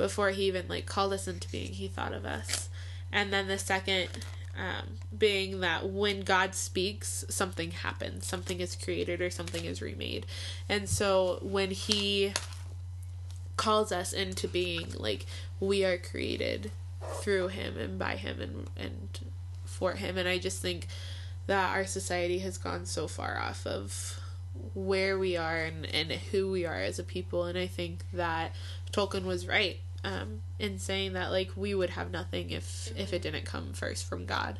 Before 0.00 0.30
he 0.30 0.44
even 0.44 0.64
like 0.66 0.86
called 0.86 1.12
us 1.12 1.28
into 1.28 1.46
being, 1.50 1.72
he 1.72 1.86
thought 1.86 2.14
of 2.14 2.24
us. 2.24 2.70
And 3.12 3.30
then 3.30 3.48
the 3.48 3.58
second 3.58 4.08
um, 4.56 4.96
being 5.16 5.60
that 5.60 5.90
when 5.90 6.20
God 6.20 6.54
speaks, 6.54 7.22
something 7.28 7.70
happens, 7.70 8.26
something 8.26 8.60
is 8.60 8.74
created 8.74 9.20
or 9.20 9.28
something 9.28 9.66
is 9.66 9.82
remade. 9.82 10.24
And 10.70 10.88
so 10.88 11.38
when 11.42 11.70
He 11.70 12.32
calls 13.58 13.92
us 13.92 14.14
into 14.14 14.48
being, 14.48 14.86
like 14.96 15.26
we 15.60 15.84
are 15.84 15.98
created 15.98 16.70
through 17.16 17.48
Him 17.48 17.76
and 17.76 17.98
by 17.98 18.16
Him 18.16 18.40
and 18.40 18.70
and 18.74 19.18
for 19.66 19.92
Him. 19.92 20.16
And 20.16 20.26
I 20.26 20.38
just 20.38 20.62
think 20.62 20.86
that 21.46 21.76
our 21.76 21.84
society 21.84 22.38
has 22.38 22.56
gone 22.56 22.86
so 22.86 23.06
far 23.06 23.38
off 23.38 23.66
of 23.66 24.18
where 24.74 25.18
we 25.18 25.36
are 25.36 25.58
and, 25.58 25.86
and 25.86 26.10
who 26.12 26.50
we 26.50 26.64
are 26.64 26.80
as 26.80 26.98
a 26.98 27.04
people. 27.04 27.44
And 27.44 27.58
I 27.58 27.66
think 27.66 28.04
that 28.14 28.54
Tolkien 28.92 29.24
was 29.24 29.46
right 29.46 29.78
um, 30.04 30.42
in 30.58 30.78
saying 30.78 31.12
that 31.14 31.30
like 31.30 31.50
we 31.56 31.74
would 31.74 31.90
have 31.90 32.10
nothing 32.10 32.50
if 32.50 32.92
if 32.96 33.12
it 33.12 33.22
didn't 33.22 33.44
come 33.44 33.72
first 33.72 34.08
from 34.08 34.26
God. 34.26 34.58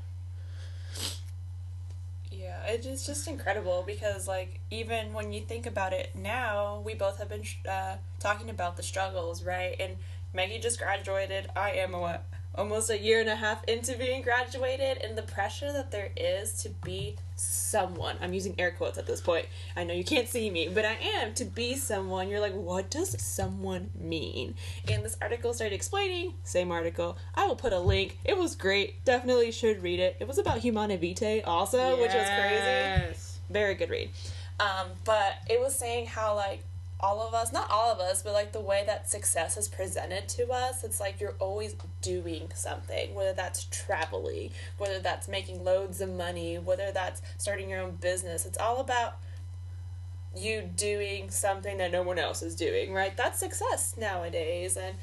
Yeah, 2.30 2.64
it 2.66 2.86
is 2.86 3.04
just 3.04 3.28
incredible 3.28 3.84
because, 3.86 4.26
like, 4.26 4.60
even 4.70 5.12
when 5.12 5.32
you 5.32 5.40
think 5.40 5.66
about 5.66 5.92
it 5.92 6.10
now, 6.14 6.80
we 6.84 6.94
both 6.94 7.18
have 7.18 7.28
been 7.28 7.42
uh, 7.68 7.96
talking 8.18 8.48
about 8.48 8.76
the 8.76 8.82
struggles, 8.82 9.44
right? 9.44 9.76
And 9.78 9.96
Maggie 10.32 10.58
just 10.58 10.78
graduated. 10.78 11.48
I 11.56 11.72
am 11.72 11.92
what 11.92 12.24
almost 12.54 12.90
a 12.90 12.98
year 12.98 13.20
and 13.20 13.28
a 13.28 13.36
half 13.36 13.64
into 13.64 13.96
being 13.96 14.22
graduated, 14.22 14.98
and 14.98 15.16
the 15.16 15.22
pressure 15.22 15.72
that 15.72 15.90
there 15.90 16.10
is 16.16 16.62
to 16.62 16.68
be 16.84 17.16
someone. 17.36 18.16
I'm 18.20 18.34
using 18.34 18.54
air 18.58 18.70
quotes 18.70 18.98
at 18.98 19.06
this 19.06 19.20
point. 19.20 19.46
I 19.76 19.84
know 19.84 19.94
you 19.94 20.04
can't 20.04 20.28
see 20.28 20.50
me, 20.50 20.68
but 20.68 20.84
I 20.84 20.96
am 21.20 21.32
to 21.34 21.44
be 21.44 21.76
someone. 21.76 22.28
You're 22.28 22.40
like, 22.40 22.54
what 22.54 22.90
does 22.90 23.20
someone 23.22 23.90
mean? 23.98 24.54
And 24.90 25.04
this 25.04 25.16
article 25.22 25.54
started 25.54 25.74
explaining. 25.74 26.34
Same 26.44 26.70
article. 26.70 27.16
I 27.34 27.46
will 27.46 27.56
put 27.56 27.72
a 27.72 27.78
link. 27.78 28.18
It 28.24 28.36
was 28.36 28.56
great. 28.56 29.04
Definitely 29.04 29.52
should 29.52 29.82
read 29.82 30.00
it. 30.00 30.16
It 30.20 30.28
was 30.28 30.38
about 30.38 30.58
Humanae 30.58 30.96
Vitae 30.96 31.42
also, 31.42 32.00
which 32.00 32.12
was 32.12 32.28
crazy 32.28 33.14
very 33.50 33.74
good 33.74 33.90
read. 33.90 34.10
Um, 34.58 34.88
but 35.04 35.34
it 35.48 35.60
was 35.60 35.74
saying 35.74 36.06
how 36.06 36.36
like 36.36 36.62
all 37.00 37.26
of 37.26 37.34
us, 37.34 37.52
not 37.52 37.70
all 37.70 37.90
of 37.90 37.98
us, 37.98 38.22
but 38.22 38.32
like 38.32 38.52
the 38.52 38.60
way 38.60 38.84
that 38.86 39.08
success 39.10 39.56
is 39.56 39.68
presented 39.68 40.28
to 40.28 40.50
us, 40.50 40.84
it's 40.84 41.00
like 41.00 41.20
you're 41.20 41.34
always 41.38 41.74
doing 42.02 42.50
something, 42.54 43.14
whether 43.14 43.32
that's 43.32 43.64
traveling, 43.64 44.50
whether 44.78 44.98
that's 44.98 45.26
making 45.26 45.64
loads 45.64 46.00
of 46.00 46.10
money, 46.10 46.58
whether 46.58 46.92
that's 46.92 47.22
starting 47.38 47.70
your 47.70 47.80
own 47.80 47.92
business. 47.92 48.44
It's 48.44 48.58
all 48.58 48.80
about 48.80 49.16
you 50.36 50.62
doing 50.76 51.30
something 51.30 51.78
that 51.78 51.90
no 51.90 52.02
one 52.02 52.18
else 52.18 52.42
is 52.42 52.54
doing, 52.54 52.92
right? 52.92 53.16
That's 53.16 53.38
success 53.38 53.96
nowadays. 53.98 54.76
And 54.76 54.96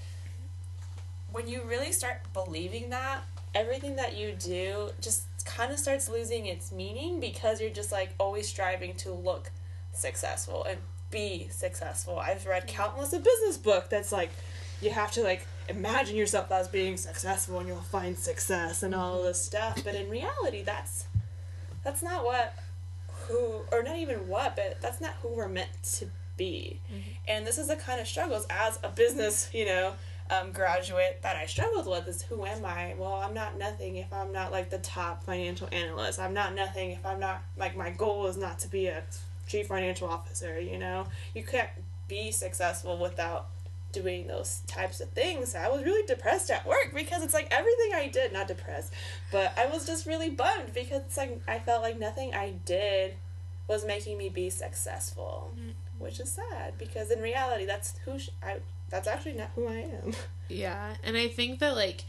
when 1.32 1.48
you 1.48 1.64
really 1.64 1.92
start 1.92 2.22
believing 2.34 2.92
that, 2.92 3.24
everything 3.54 3.96
that 3.96 4.16
you 4.16 4.34
do 4.34 4.90
just 5.02 5.24
kind 5.46 5.72
of 5.72 5.80
starts 5.80 6.10
losing 6.10 6.46
its 6.46 6.72
meaning 6.72 7.20
because 7.20 7.60
you're 7.60 7.70
just 7.70 7.92
like 7.92 8.12
always 8.20 8.48
striving 8.48 8.94
to 8.96 9.12
look 9.12 9.52
successful 9.94 10.64
and 10.70 10.78
be 11.10 11.48
successful. 11.50 12.20
I've 12.20 12.46
read 12.46 12.68
countless 12.68 13.14
a 13.14 13.20
business 13.20 13.58
book 13.58 13.90
that's 13.90 14.12
like 14.12 14.32
you 14.82 14.92
have 14.92 15.12
to 15.14 15.24
like 15.24 15.46
imagine 15.70 16.16
yourself 16.16 16.52
as 16.52 16.68
being 16.68 16.98
successful 16.98 17.60
and 17.60 17.68
you'll 17.68 17.78
find 17.78 18.18
success 18.18 18.84
and 18.84 18.94
all 18.94 19.24
this 19.24 19.42
stuff. 19.42 19.82
But 19.84 19.96
in 19.96 20.10
reality 20.10 20.64
that's 20.64 21.08
that's 21.84 22.04
not 22.04 22.26
what 22.26 22.54
who 23.28 23.62
or 23.72 23.84
not 23.84 23.98
even 23.98 24.28
what, 24.28 24.56
but 24.56 24.82
that's 24.82 25.02
not 25.02 25.14
who 25.22 25.30
we're 25.30 25.48
meant 25.48 25.72
to 25.84 26.08
be. 26.36 26.80
Mm-hmm. 26.92 27.10
And 27.28 27.48
this 27.48 27.58
is 27.58 27.68
the 27.68 27.76
kind 27.76 28.00
of 28.00 28.08
struggles 28.08 28.46
as 28.50 28.80
a 28.84 28.90
business, 28.90 29.50
you 29.54 29.66
know, 29.66 29.94
um, 30.30 30.52
graduate 30.52 31.20
that 31.24 31.36
I 31.36 31.46
struggled 31.46 31.88
with 31.88 32.08
is 32.08 32.22
who 32.22 32.46
am 32.46 32.66
I? 32.66 32.96
Well, 32.98 33.14
I'm 33.14 33.34
not 33.34 33.58
nothing 33.58 33.96
if 33.96 34.12
I'm 34.12 34.32
not 34.32 34.52
like 34.52 34.70
the 34.70 34.80
top 34.80 35.24
financial 35.24 35.70
analyst. 35.72 36.20
I'm 36.20 36.34
not 36.34 36.54
nothing 36.54 36.92
if 36.92 37.06
I'm 37.06 37.20
not 37.20 37.42
like 37.58 37.78
my 37.78 37.92
goal 37.92 38.28
is 38.28 38.38
not 38.38 38.60
to 38.60 38.68
be 38.68 38.88
a 38.88 39.04
chief 39.48 39.68
financial 39.68 40.10
officer, 40.10 40.60
you 40.60 40.78
know? 40.78 41.08
You 41.34 41.44
can't 41.44 41.70
be 42.08 42.32
successful 42.32 42.98
without 42.98 43.48
doing 43.92 44.28
those 44.28 44.62
types 44.68 45.00
of 45.00 45.10
things. 45.10 45.56
I 45.56 45.70
was 45.70 45.84
really 45.84 46.06
depressed 46.06 46.50
at 46.52 46.66
work 46.66 46.92
because 46.94 47.24
it's 47.24 47.34
like 47.34 47.48
everything 47.52 47.92
I 47.96 48.08
did, 48.08 48.34
not 48.34 48.48
depressed, 48.48 48.94
but 49.32 49.58
I 49.58 49.68
was 49.68 49.86
just 49.86 50.06
really 50.06 50.30
bummed 50.30 50.74
because 50.74 51.02
it's 51.04 51.18
like 51.18 51.42
I 51.48 51.60
felt 51.60 51.82
like 51.82 52.00
nothing 52.00 52.34
I 52.34 52.52
did 52.66 53.16
was 53.68 53.86
making 53.86 54.18
me 54.18 54.30
be 54.30 54.50
successful, 54.50 55.52
mm-hmm. 55.58 55.72
which 56.00 56.20
is 56.20 56.32
sad 56.32 56.78
because 56.78 57.12
in 57.12 57.22
reality 57.22 57.66
that's 57.66 57.98
who 58.06 58.20
sh- 58.20 58.30
I 58.44 58.58
that's 58.90 59.08
actually 59.08 59.34
not 59.34 59.52
who 59.56 59.68
I 59.68 59.88
am. 60.04 60.14
Yeah, 60.50 60.96
and 61.04 61.18
I 61.18 61.28
think 61.28 61.60
that 61.60 61.76
like 61.76 62.06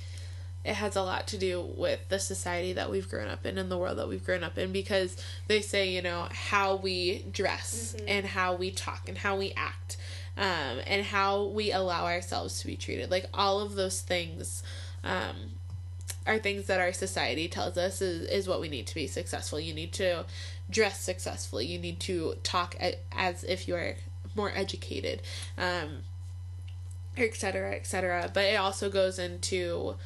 it 0.68 0.74
has 0.74 0.96
a 0.96 1.02
lot 1.02 1.26
to 1.28 1.38
do 1.38 1.62
with 1.76 2.06
the 2.10 2.18
society 2.18 2.74
that 2.74 2.90
we've 2.90 3.08
grown 3.08 3.28
up 3.28 3.46
in 3.46 3.56
and 3.56 3.70
the 3.70 3.78
world 3.78 3.96
that 3.96 4.06
we've 4.06 4.24
grown 4.24 4.44
up 4.44 4.58
in 4.58 4.70
because 4.70 5.16
they 5.46 5.62
say 5.62 5.88
you 5.88 6.02
know 6.02 6.28
how 6.30 6.76
we 6.76 7.24
dress 7.32 7.94
mm-hmm. 7.96 8.08
and 8.08 8.26
how 8.26 8.54
we 8.54 8.70
talk 8.70 9.08
and 9.08 9.16
how 9.18 9.36
we 9.36 9.52
act 9.56 9.96
um, 10.36 10.78
and 10.86 11.06
how 11.06 11.44
we 11.44 11.72
allow 11.72 12.04
ourselves 12.04 12.60
to 12.60 12.66
be 12.66 12.76
treated. 12.76 13.10
Like 13.10 13.26
all 13.32 13.60
of 13.60 13.76
those 13.76 14.02
things 14.02 14.62
um, 15.02 15.52
are 16.26 16.38
things 16.38 16.66
that 16.66 16.80
our 16.80 16.92
society 16.92 17.48
tells 17.48 17.78
us 17.78 18.02
is, 18.02 18.28
is 18.28 18.46
what 18.46 18.60
we 18.60 18.68
need 18.68 18.86
to 18.88 18.94
be 18.94 19.06
successful. 19.06 19.58
You 19.58 19.72
need 19.72 19.92
to 19.94 20.26
dress 20.68 21.00
successfully. 21.00 21.64
You 21.66 21.78
need 21.78 21.98
to 22.00 22.34
talk 22.42 22.76
as 23.10 23.42
if 23.42 23.66
you're 23.66 23.94
more 24.34 24.52
educated 24.54 25.20
um, 25.56 26.02
etc 27.16 27.72
etc 27.72 28.30
but 28.32 28.44
it 28.44 28.54
also 28.54 28.88
goes 28.88 29.18
into 29.18 29.96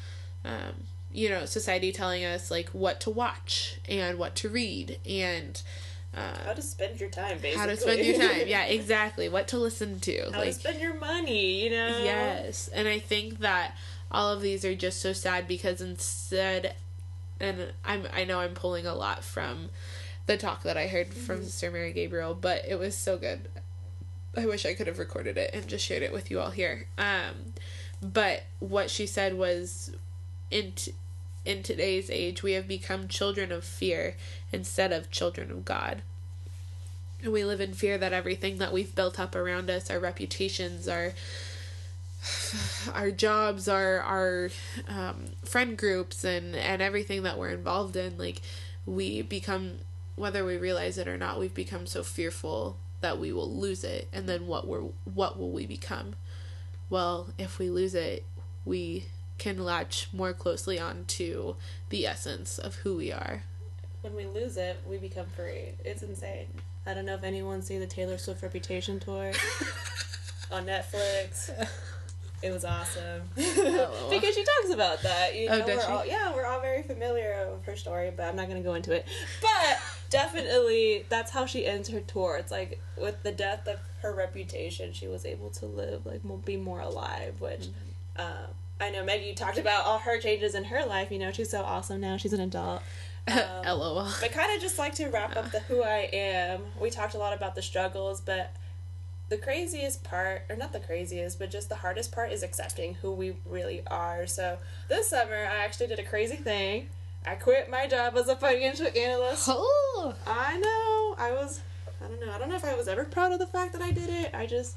um, 0.45 0.85
you 1.11 1.29
know, 1.29 1.45
society 1.45 1.91
telling 1.91 2.25
us 2.25 2.49
like 2.49 2.69
what 2.69 2.99
to 3.01 3.09
watch 3.09 3.79
and 3.87 4.17
what 4.17 4.35
to 4.35 4.49
read 4.49 4.99
and 5.07 5.61
uh, 6.15 6.45
how 6.45 6.53
to 6.53 6.61
spend 6.61 6.99
your 6.99 7.09
time, 7.09 7.39
basically. 7.39 7.59
How 7.59 7.65
to 7.65 7.77
spend 7.77 8.05
your 8.05 8.17
time, 8.29 8.47
yeah, 8.47 8.65
exactly. 8.65 9.29
What 9.29 9.47
to 9.49 9.57
listen 9.57 9.99
to, 10.01 10.29
how 10.31 10.39
like, 10.39 10.53
to 10.53 10.53
spend 10.53 10.79
your 10.79 10.99
money, 10.99 11.63
you 11.63 11.69
know. 11.71 11.99
Yes, 12.03 12.67
and 12.67 12.87
I 12.87 12.99
think 12.99 13.39
that 13.39 13.75
all 14.11 14.31
of 14.31 14.41
these 14.41 14.63
are 14.63 14.75
just 14.75 15.01
so 15.01 15.13
sad 15.13 15.47
because 15.47 15.81
instead, 15.81 16.75
and 17.39 17.73
I'm 17.83 18.07
I 18.13 18.25
know 18.25 18.39
I'm 18.39 18.53
pulling 18.53 18.85
a 18.85 18.93
lot 18.93 19.23
from 19.23 19.69
the 20.27 20.37
talk 20.37 20.63
that 20.63 20.77
I 20.77 20.87
heard 20.87 21.09
mm-hmm. 21.09 21.25
from 21.25 21.43
Sister 21.43 21.71
Mary 21.71 21.91
Gabriel, 21.91 22.35
but 22.35 22.63
it 22.67 22.77
was 22.77 22.95
so 22.95 23.17
good. 23.17 23.49
I 24.35 24.45
wish 24.45 24.65
I 24.65 24.73
could 24.73 24.87
have 24.87 24.99
recorded 24.99 25.37
it 25.37 25.51
and 25.53 25.67
just 25.67 25.85
shared 25.85 26.03
it 26.03 26.11
with 26.11 26.31
you 26.31 26.39
all 26.39 26.49
here. 26.49 26.87
Um, 26.97 27.53
but 28.01 28.43
what 28.59 28.89
she 28.89 29.05
said 29.05 29.35
was 29.35 29.91
in 30.53 30.71
t- 30.73 30.93
in 31.45 31.61
today's 31.61 32.09
age 32.09 32.41
we 32.41 32.53
have 32.53 32.67
become 32.67 33.07
children 33.07 33.51
of 33.51 33.65
fear 33.65 34.15
instead 34.51 34.93
of 34.93 35.11
children 35.11 35.51
of 35.51 35.65
God. 35.65 36.01
And 37.21 37.33
we 37.33 37.43
live 37.43 37.59
in 37.59 37.73
fear 37.73 37.97
that 37.97 38.13
everything 38.13 38.57
that 38.59 38.71
we've 38.71 38.93
built 38.93 39.19
up 39.19 39.35
around 39.35 39.69
us, 39.69 39.89
our 39.89 39.99
reputations, 39.99 40.87
our 40.87 41.13
our 42.93 43.11
jobs, 43.11 43.67
our 43.67 43.99
our 44.01 44.49
um, 44.87 45.25
friend 45.43 45.77
groups, 45.77 46.23
and 46.23 46.55
and 46.55 46.81
everything 46.81 47.23
that 47.23 47.37
we're 47.37 47.49
involved 47.49 47.95
in, 47.95 48.17
like 48.17 48.41
we 48.85 49.21
become, 49.21 49.79
whether 50.15 50.45
we 50.45 50.57
realize 50.57 50.97
it 50.97 51.07
or 51.07 51.17
not, 51.17 51.39
we've 51.39 51.53
become 51.53 51.85
so 51.85 52.03
fearful 52.03 52.77
that 53.01 53.19
we 53.19 53.33
will 53.33 53.51
lose 53.51 53.83
it, 53.83 54.07
and 54.13 54.27
then 54.29 54.47
what 54.47 54.67
we're 54.67 54.87
what 55.05 55.37
will 55.37 55.51
we 55.51 55.65
become? 55.65 56.15
Well, 56.89 57.29
if 57.37 57.57
we 57.59 57.69
lose 57.69 57.95
it, 57.95 58.25
we 58.65 59.05
can 59.43 59.61
latch 59.61 60.07
more 60.13 60.31
closely 60.31 60.79
onto 60.79 61.55
the 61.89 62.07
essence 62.07 62.57
of 62.57 62.75
who 62.75 62.95
we 62.95 63.11
are. 63.11 63.43
When 63.99 64.15
we 64.15 64.25
lose 64.25 64.55
it, 64.55 64.79
we 64.87 64.97
become 64.97 65.25
free. 65.35 65.73
It's 65.83 66.01
insane. 66.01 66.47
I 66.85 66.93
don't 66.93 67.05
know 67.05 67.15
if 67.15 67.25
anyone 67.25 67.61
see 67.61 67.77
the 67.77 67.85
Taylor 67.85 68.17
Swift 68.17 68.41
Reputation 68.41 69.01
tour 69.01 69.33
on 70.51 70.65
Netflix. 70.65 71.51
It 72.41 72.51
was 72.51 72.63
awesome 72.63 73.23
oh, 73.37 74.07
because 74.09 74.33
she 74.33 74.45
talks 74.45 74.73
about 74.73 75.01
that. 75.01 75.35
You 75.35 75.49
oh, 75.49 75.57
know, 75.57 75.65
oh, 75.65 75.67
we're 75.67 75.81
she? 75.81 75.87
all 75.87 76.05
yeah, 76.05 76.33
we're 76.33 76.45
all 76.45 76.61
very 76.61 76.83
familiar 76.83 77.49
with 77.51 77.65
her 77.65 77.75
story, 77.75 78.11
but 78.15 78.23
I'm 78.23 78.37
not 78.37 78.47
gonna 78.47 78.61
go 78.61 78.75
into 78.75 78.93
it. 78.93 79.05
But 79.41 79.79
definitely, 80.09 81.05
that's 81.09 81.31
how 81.31 81.45
she 81.45 81.65
ends 81.65 81.89
her 81.89 81.99
tour. 81.99 82.37
It's 82.37 82.51
like 82.51 82.81
with 82.97 83.23
the 83.23 83.31
death 83.33 83.67
of 83.67 83.79
her 84.01 84.13
reputation, 84.13 84.93
she 84.93 85.07
was 85.07 85.25
able 85.25 85.49
to 85.51 85.65
live 85.65 86.05
like 86.05 86.21
be 86.45 86.55
more 86.55 86.79
alive, 86.79 87.41
which. 87.41 87.61
Mm-hmm. 87.61 87.79
Uh, 88.15 88.47
I 88.83 88.89
know 88.89 89.03
Meg, 89.03 89.23
you 89.23 89.33
talked 89.33 89.57
about 89.57 89.85
all 89.85 89.99
her 89.99 90.19
changes 90.19 90.55
in 90.55 90.65
her 90.65 90.85
life. 90.85 91.09
You 91.09 91.19
know, 91.19 91.31
she's 91.31 91.49
so 91.49 91.61
awesome 91.61 92.01
now. 92.01 92.17
She's 92.17 92.33
an 92.33 92.41
adult. 92.41 92.81
Um, 93.25 93.79
LOL. 93.79 94.09
But 94.19 94.33
kind 94.33 94.53
of 94.53 94.61
just 94.61 94.77
like 94.77 94.95
to 94.95 95.07
wrap 95.07 95.37
up 95.37 95.49
the 95.49 95.61
who 95.61 95.81
I 95.81 96.09
am. 96.11 96.59
We 96.77 96.89
talked 96.89 97.15
a 97.15 97.17
lot 97.17 97.31
about 97.31 97.55
the 97.55 97.61
struggles, 97.61 98.19
but 98.19 98.53
the 99.29 99.37
craziest 99.37 100.03
part, 100.03 100.41
or 100.49 100.57
not 100.57 100.73
the 100.73 100.81
craziest, 100.81 101.39
but 101.39 101.49
just 101.49 101.69
the 101.69 101.75
hardest 101.75 102.11
part 102.11 102.33
is 102.33 102.43
accepting 102.43 102.95
who 102.95 103.13
we 103.13 103.37
really 103.45 103.81
are. 103.87 104.27
So 104.27 104.57
this 104.89 105.09
summer, 105.09 105.35
I 105.37 105.63
actually 105.63 105.87
did 105.87 105.99
a 105.99 106.03
crazy 106.03 106.35
thing. 106.35 106.89
I 107.25 107.35
quit 107.35 107.69
my 107.69 107.87
job 107.87 108.17
as 108.17 108.27
a 108.27 108.35
financial 108.35 108.87
analyst. 108.87 109.47
Oh. 109.49 110.13
I 110.27 110.57
know. 110.57 111.15
I 111.17 111.31
was. 111.31 111.61
I 112.03 112.09
don't 112.09 112.19
know. 112.19 112.33
I 112.33 112.37
don't 112.37 112.49
know 112.49 112.57
if 112.57 112.65
I 112.65 112.75
was 112.75 112.89
ever 112.89 113.05
proud 113.05 113.31
of 113.31 113.39
the 113.39 113.47
fact 113.47 113.71
that 113.71 113.81
I 113.81 113.91
did 113.91 114.09
it. 114.09 114.35
I 114.35 114.45
just 114.45 114.75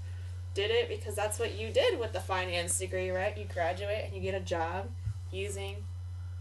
did 0.56 0.70
it 0.70 0.88
because 0.88 1.14
that's 1.14 1.38
what 1.38 1.56
you 1.58 1.70
did 1.70 2.00
with 2.00 2.14
the 2.14 2.20
finance 2.20 2.78
degree, 2.78 3.10
right? 3.10 3.36
You 3.36 3.44
graduate 3.44 4.06
and 4.06 4.14
you 4.14 4.22
get 4.22 4.34
a 4.34 4.40
job 4.40 4.88
using 5.30 5.76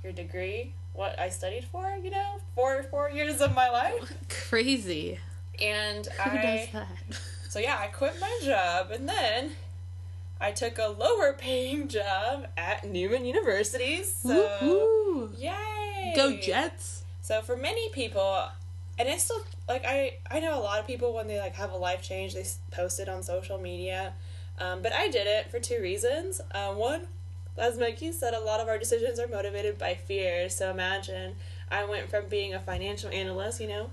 your 0.03 0.13
degree, 0.13 0.73
what 0.93 1.19
I 1.19 1.27
studied 1.27 1.65
for, 1.65 1.85
you 2.01 2.11
know, 2.11 2.39
for 2.55 2.81
four 2.83 3.09
years 3.09 3.41
of 3.41 3.53
my 3.53 3.69
life. 3.69 4.13
Crazy. 4.49 5.19
And 5.61 6.05
Who 6.23 6.29
I, 6.31 6.41
does 6.41 6.67
that? 6.71 6.87
So 7.49 7.59
yeah, 7.59 7.77
I 7.77 7.87
quit 7.87 8.15
my 8.21 8.39
job 8.41 8.89
and 8.91 9.07
then 9.07 9.51
I 10.39 10.51
took 10.51 10.77
a 10.77 10.87
lower 10.87 11.33
paying 11.33 11.89
job 11.89 12.47
at 12.55 12.87
Newman 12.87 13.25
University. 13.25 14.01
So 14.03 14.49
Woo-hoo. 14.61 15.31
yay! 15.37 16.13
Go 16.15 16.37
Jets! 16.37 17.03
So 17.21 17.41
for 17.41 17.57
many 17.57 17.89
people, 17.89 18.45
and 18.97 19.09
I 19.09 19.17
still 19.17 19.43
like 19.67 19.83
I 19.85 20.17
I 20.29 20.39
know 20.39 20.57
a 20.57 20.61
lot 20.61 20.79
of 20.79 20.87
people 20.87 21.13
when 21.13 21.27
they 21.27 21.39
like 21.39 21.55
have 21.55 21.71
a 21.71 21.77
life 21.77 22.01
change 22.01 22.33
they 22.33 22.45
post 22.71 22.99
it 22.99 23.09
on 23.09 23.23
social 23.23 23.57
media, 23.57 24.13
um, 24.59 24.81
but 24.81 24.93
I 24.93 25.09
did 25.09 25.27
it 25.27 25.49
for 25.51 25.59
two 25.59 25.79
reasons. 25.81 26.41
Um, 26.53 26.77
one, 26.77 27.07
as 27.57 27.77
Mikey 27.77 28.11
said, 28.11 28.33
a 28.33 28.39
lot 28.39 28.59
of 28.59 28.67
our 28.67 28.77
decisions 28.77 29.19
are 29.19 29.27
motivated 29.27 29.77
by 29.77 29.95
fear. 29.95 30.49
So 30.49 30.69
imagine 30.69 31.35
I 31.71 31.85
went 31.85 32.09
from 32.09 32.27
being 32.27 32.53
a 32.53 32.59
financial 32.59 33.09
analyst, 33.09 33.59
you 33.59 33.67
know, 33.67 33.89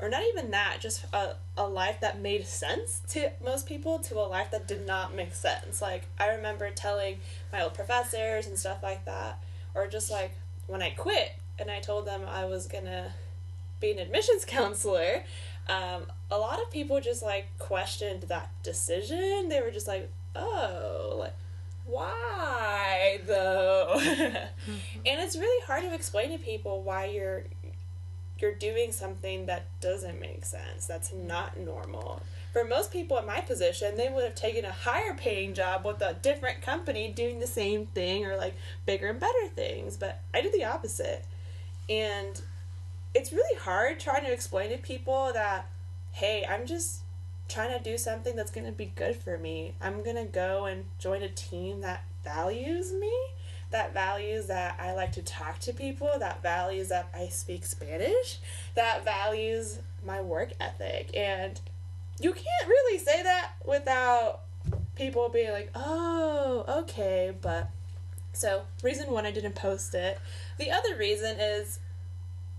or 0.00 0.08
not 0.08 0.22
even 0.32 0.50
that, 0.50 0.78
just 0.80 1.04
a, 1.12 1.36
a 1.56 1.66
life 1.66 2.00
that 2.00 2.20
made 2.20 2.46
sense 2.46 3.02
to 3.08 3.30
most 3.42 3.66
people 3.66 3.98
to 4.00 4.18
a 4.18 4.26
life 4.26 4.50
that 4.50 4.66
did 4.66 4.86
not 4.86 5.14
make 5.14 5.34
sense. 5.34 5.80
Like, 5.80 6.06
I 6.18 6.28
remember 6.28 6.70
telling 6.70 7.18
my 7.52 7.62
old 7.62 7.74
professors 7.74 8.46
and 8.46 8.58
stuff 8.58 8.82
like 8.82 9.04
that, 9.04 9.38
or 9.74 9.86
just 9.86 10.10
like 10.10 10.32
when 10.66 10.82
I 10.82 10.90
quit 10.90 11.36
and 11.58 11.70
I 11.70 11.80
told 11.80 12.06
them 12.06 12.22
I 12.28 12.46
was 12.46 12.66
gonna 12.66 13.12
be 13.84 13.92
an 13.92 13.98
admissions 13.98 14.44
counselor, 14.46 15.24
um, 15.68 16.06
a 16.30 16.38
lot 16.38 16.60
of 16.60 16.70
people 16.70 17.00
just 17.00 17.22
like 17.22 17.46
questioned 17.58 18.24
that 18.24 18.50
decision. 18.62 19.48
They 19.48 19.60
were 19.60 19.70
just 19.70 19.88
like, 19.88 20.10
oh, 20.34 21.16
like, 21.18 21.34
why 21.86 23.20
though? 23.26 23.94
and 23.98 24.50
it's 25.04 25.36
really 25.36 25.66
hard 25.66 25.82
to 25.82 25.94
explain 25.94 26.30
to 26.32 26.38
people 26.38 26.82
why 26.82 27.06
you're 27.06 27.44
you're 28.40 28.54
doing 28.54 28.90
something 28.90 29.46
that 29.46 29.66
doesn't 29.80 30.20
make 30.20 30.44
sense. 30.44 30.86
That's 30.86 31.12
not 31.12 31.58
normal. 31.58 32.20
For 32.52 32.64
most 32.64 32.92
people 32.92 33.16
in 33.18 33.26
my 33.26 33.40
position, 33.40 33.96
they 33.96 34.08
would 34.08 34.24
have 34.24 34.34
taken 34.34 34.64
a 34.64 34.72
higher 34.72 35.14
paying 35.14 35.54
job 35.54 35.84
with 35.84 36.00
a 36.02 36.14
different 36.14 36.60
company 36.60 37.12
doing 37.12 37.38
the 37.38 37.46
same 37.46 37.86
thing 37.86 38.26
or 38.26 38.36
like 38.36 38.54
bigger 38.86 39.08
and 39.08 39.20
better 39.20 39.48
things. 39.54 39.96
But 39.96 40.20
I 40.32 40.40
did 40.40 40.52
the 40.52 40.64
opposite. 40.64 41.24
And 41.88 42.40
it's 43.14 43.32
really 43.32 43.58
hard 43.60 44.00
trying 44.00 44.24
to 44.24 44.32
explain 44.32 44.70
to 44.70 44.78
people 44.78 45.32
that, 45.32 45.70
hey, 46.12 46.44
I'm 46.48 46.66
just 46.66 47.00
trying 47.48 47.76
to 47.76 47.82
do 47.82 47.96
something 47.96 48.34
that's 48.34 48.50
going 48.50 48.66
to 48.66 48.72
be 48.72 48.92
good 48.96 49.16
for 49.16 49.38
me. 49.38 49.74
I'm 49.80 50.02
going 50.02 50.16
to 50.16 50.24
go 50.24 50.64
and 50.64 50.84
join 50.98 51.22
a 51.22 51.28
team 51.28 51.80
that 51.82 52.04
values 52.24 52.92
me, 52.92 53.12
that 53.70 53.94
values 53.94 54.46
that 54.46 54.78
I 54.80 54.94
like 54.94 55.12
to 55.12 55.22
talk 55.22 55.60
to 55.60 55.72
people, 55.72 56.10
that 56.18 56.42
values 56.42 56.88
that 56.88 57.08
I 57.14 57.28
speak 57.28 57.64
Spanish, 57.64 58.38
that 58.74 59.04
values 59.04 59.78
my 60.04 60.20
work 60.20 60.52
ethic. 60.60 61.10
And 61.16 61.60
you 62.18 62.32
can't 62.32 62.68
really 62.68 62.98
say 62.98 63.22
that 63.22 63.52
without 63.64 64.40
people 64.96 65.28
being 65.28 65.52
like, 65.52 65.70
oh, 65.74 66.64
okay, 66.82 67.32
but. 67.40 67.70
So, 68.36 68.62
reason 68.82 69.12
one, 69.12 69.26
I 69.26 69.30
didn't 69.30 69.54
post 69.54 69.94
it. 69.94 70.18
The 70.58 70.72
other 70.72 70.96
reason 70.96 71.38
is 71.38 71.78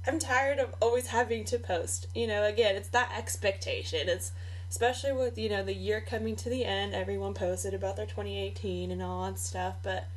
I'm 0.08 0.20
tired 0.20 0.60
of 0.60 0.76
always 0.82 1.08
having 1.08 1.46
to 1.46 1.58
post. 1.58 2.08
You 2.14 2.28
know, 2.28 2.44
again, 2.44 2.76
it's 2.76 2.90
that 2.90 3.12
expectation. 3.18 4.08
It's 4.08 4.32
especially 4.70 5.14
with 5.14 5.38
you 5.38 5.50
know 5.50 5.64
the 5.64 5.74
year 5.74 6.02
coming 6.02 6.36
to 6.36 6.50
the 6.50 6.66
end 6.66 6.94
everyone 6.94 7.34
posted 7.34 7.74
about 7.74 7.96
their 7.96 8.06
2018 8.06 8.92
and 8.92 9.02
all 9.02 9.26
that 9.26 9.40
stuff 9.40 9.76
but 9.84 10.08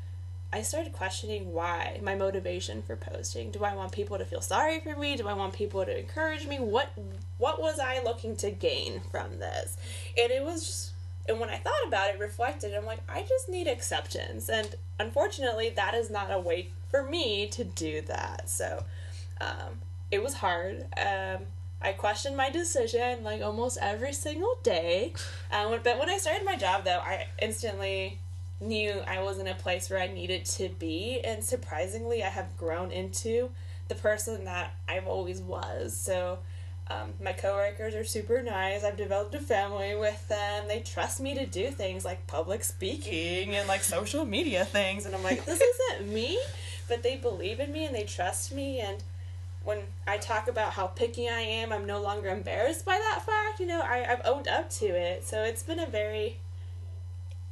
i 0.52 0.62
started 0.62 0.92
questioning 0.92 1.52
why 1.52 2.00
my 2.02 2.14
motivation 2.14 2.82
for 2.82 2.96
posting. 2.96 3.50
Do 3.50 3.64
i 3.64 3.74
want 3.74 3.92
people 3.92 4.18
to 4.18 4.24
feel 4.24 4.40
sorry 4.40 4.80
for 4.80 4.96
me? 4.96 5.16
Do 5.16 5.28
i 5.28 5.34
want 5.34 5.52
people 5.52 5.84
to 5.84 5.98
encourage 5.98 6.46
me? 6.46 6.56
What 6.58 6.90
what 7.36 7.60
was 7.60 7.78
i 7.78 8.02
looking 8.02 8.34
to 8.36 8.50
gain 8.50 9.02
from 9.10 9.38
this? 9.38 9.76
And 10.20 10.32
it 10.32 10.42
was 10.42 10.64
just 10.64 10.92
and 11.28 11.38
when 11.38 11.50
i 11.50 11.58
thought 11.58 11.86
about 11.86 12.08
it 12.08 12.18
reflected 12.18 12.74
i'm 12.74 12.86
like 12.86 13.00
i 13.08 13.20
just 13.22 13.48
need 13.48 13.68
acceptance. 13.68 14.48
And 14.48 14.74
unfortunately 14.98 15.68
that 15.70 15.94
is 15.94 16.10
not 16.10 16.32
a 16.32 16.38
way 16.38 16.70
for 16.90 17.02
me 17.02 17.46
to 17.48 17.62
do 17.62 18.00
that. 18.02 18.48
So 18.48 18.84
um, 19.40 19.80
it 20.10 20.22
was 20.22 20.34
hard 20.34 20.86
um, 20.96 21.46
I 21.80 21.92
questioned 21.92 22.36
my 22.36 22.50
decision 22.50 23.22
like 23.22 23.40
almost 23.40 23.78
every 23.80 24.12
single 24.12 24.58
day. 24.62 25.12
Um, 25.52 25.78
but 25.82 25.98
when 25.98 26.10
I 26.10 26.18
started 26.18 26.44
my 26.44 26.56
job, 26.56 26.84
though, 26.84 26.98
I 26.98 27.26
instantly 27.40 28.18
knew 28.60 29.00
I 29.06 29.22
was 29.22 29.38
in 29.38 29.46
a 29.46 29.54
place 29.54 29.88
where 29.88 30.00
I 30.00 30.08
needed 30.08 30.44
to 30.46 30.68
be. 30.68 31.20
And 31.24 31.44
surprisingly, 31.44 32.22
I 32.24 32.28
have 32.28 32.56
grown 32.56 32.90
into 32.90 33.50
the 33.86 33.94
person 33.94 34.44
that 34.44 34.74
I've 34.88 35.06
always 35.06 35.40
was. 35.40 35.96
So 35.96 36.40
um, 36.88 37.12
my 37.22 37.32
coworkers 37.32 37.94
are 37.94 38.04
super 38.04 38.42
nice. 38.42 38.82
I've 38.82 38.96
developed 38.96 39.34
a 39.36 39.40
family 39.40 39.94
with 39.94 40.26
them. 40.28 40.66
They 40.66 40.80
trust 40.80 41.20
me 41.20 41.34
to 41.34 41.46
do 41.46 41.70
things 41.70 42.04
like 42.04 42.26
public 42.26 42.64
speaking 42.64 43.54
and 43.54 43.68
like 43.68 43.84
social 43.84 44.24
media 44.24 44.64
things. 44.64 45.06
And 45.06 45.14
I'm 45.14 45.22
like, 45.22 45.44
this 45.44 45.60
isn't 45.92 46.12
me. 46.12 46.40
But 46.88 47.04
they 47.04 47.16
believe 47.16 47.60
in 47.60 47.70
me 47.70 47.84
and 47.84 47.94
they 47.94 48.04
trust 48.04 48.52
me. 48.52 48.80
And 48.80 49.02
when 49.68 49.82
I 50.06 50.16
talk 50.16 50.48
about 50.48 50.72
how 50.72 50.86
picky 50.86 51.28
I 51.28 51.40
am, 51.40 51.74
I'm 51.74 51.84
no 51.84 52.00
longer 52.00 52.30
embarrassed 52.30 52.86
by 52.86 52.98
that 52.98 53.26
fact. 53.26 53.60
You 53.60 53.66
know, 53.66 53.82
I, 53.82 54.02
I've 54.10 54.22
owned 54.24 54.48
up 54.48 54.70
to 54.70 54.86
it. 54.86 55.26
So 55.26 55.42
it's 55.44 55.62
been 55.62 55.78
a 55.78 55.86
very. 55.86 56.38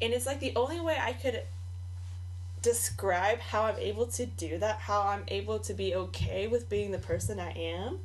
And 0.00 0.14
it's 0.14 0.25
like 0.25 0.40
the 0.40 0.54
only 0.56 0.80
way 0.80 0.96
I 0.99 1.12
could 1.12 1.42
describe 2.62 3.40
how 3.40 3.64
I'm 3.64 3.78
able 3.78 4.06
to 4.06 4.25
do 4.25 4.56
that, 4.61 4.78
how 4.78 5.02
I'm 5.02 5.25
able 5.28 5.58
to 5.58 5.75
be 5.75 5.94
okay 5.94 6.46
with 6.46 6.70
being 6.70 6.90
the 6.90 6.99
person 6.99 7.38
I 7.38 7.50
am. 7.50 7.99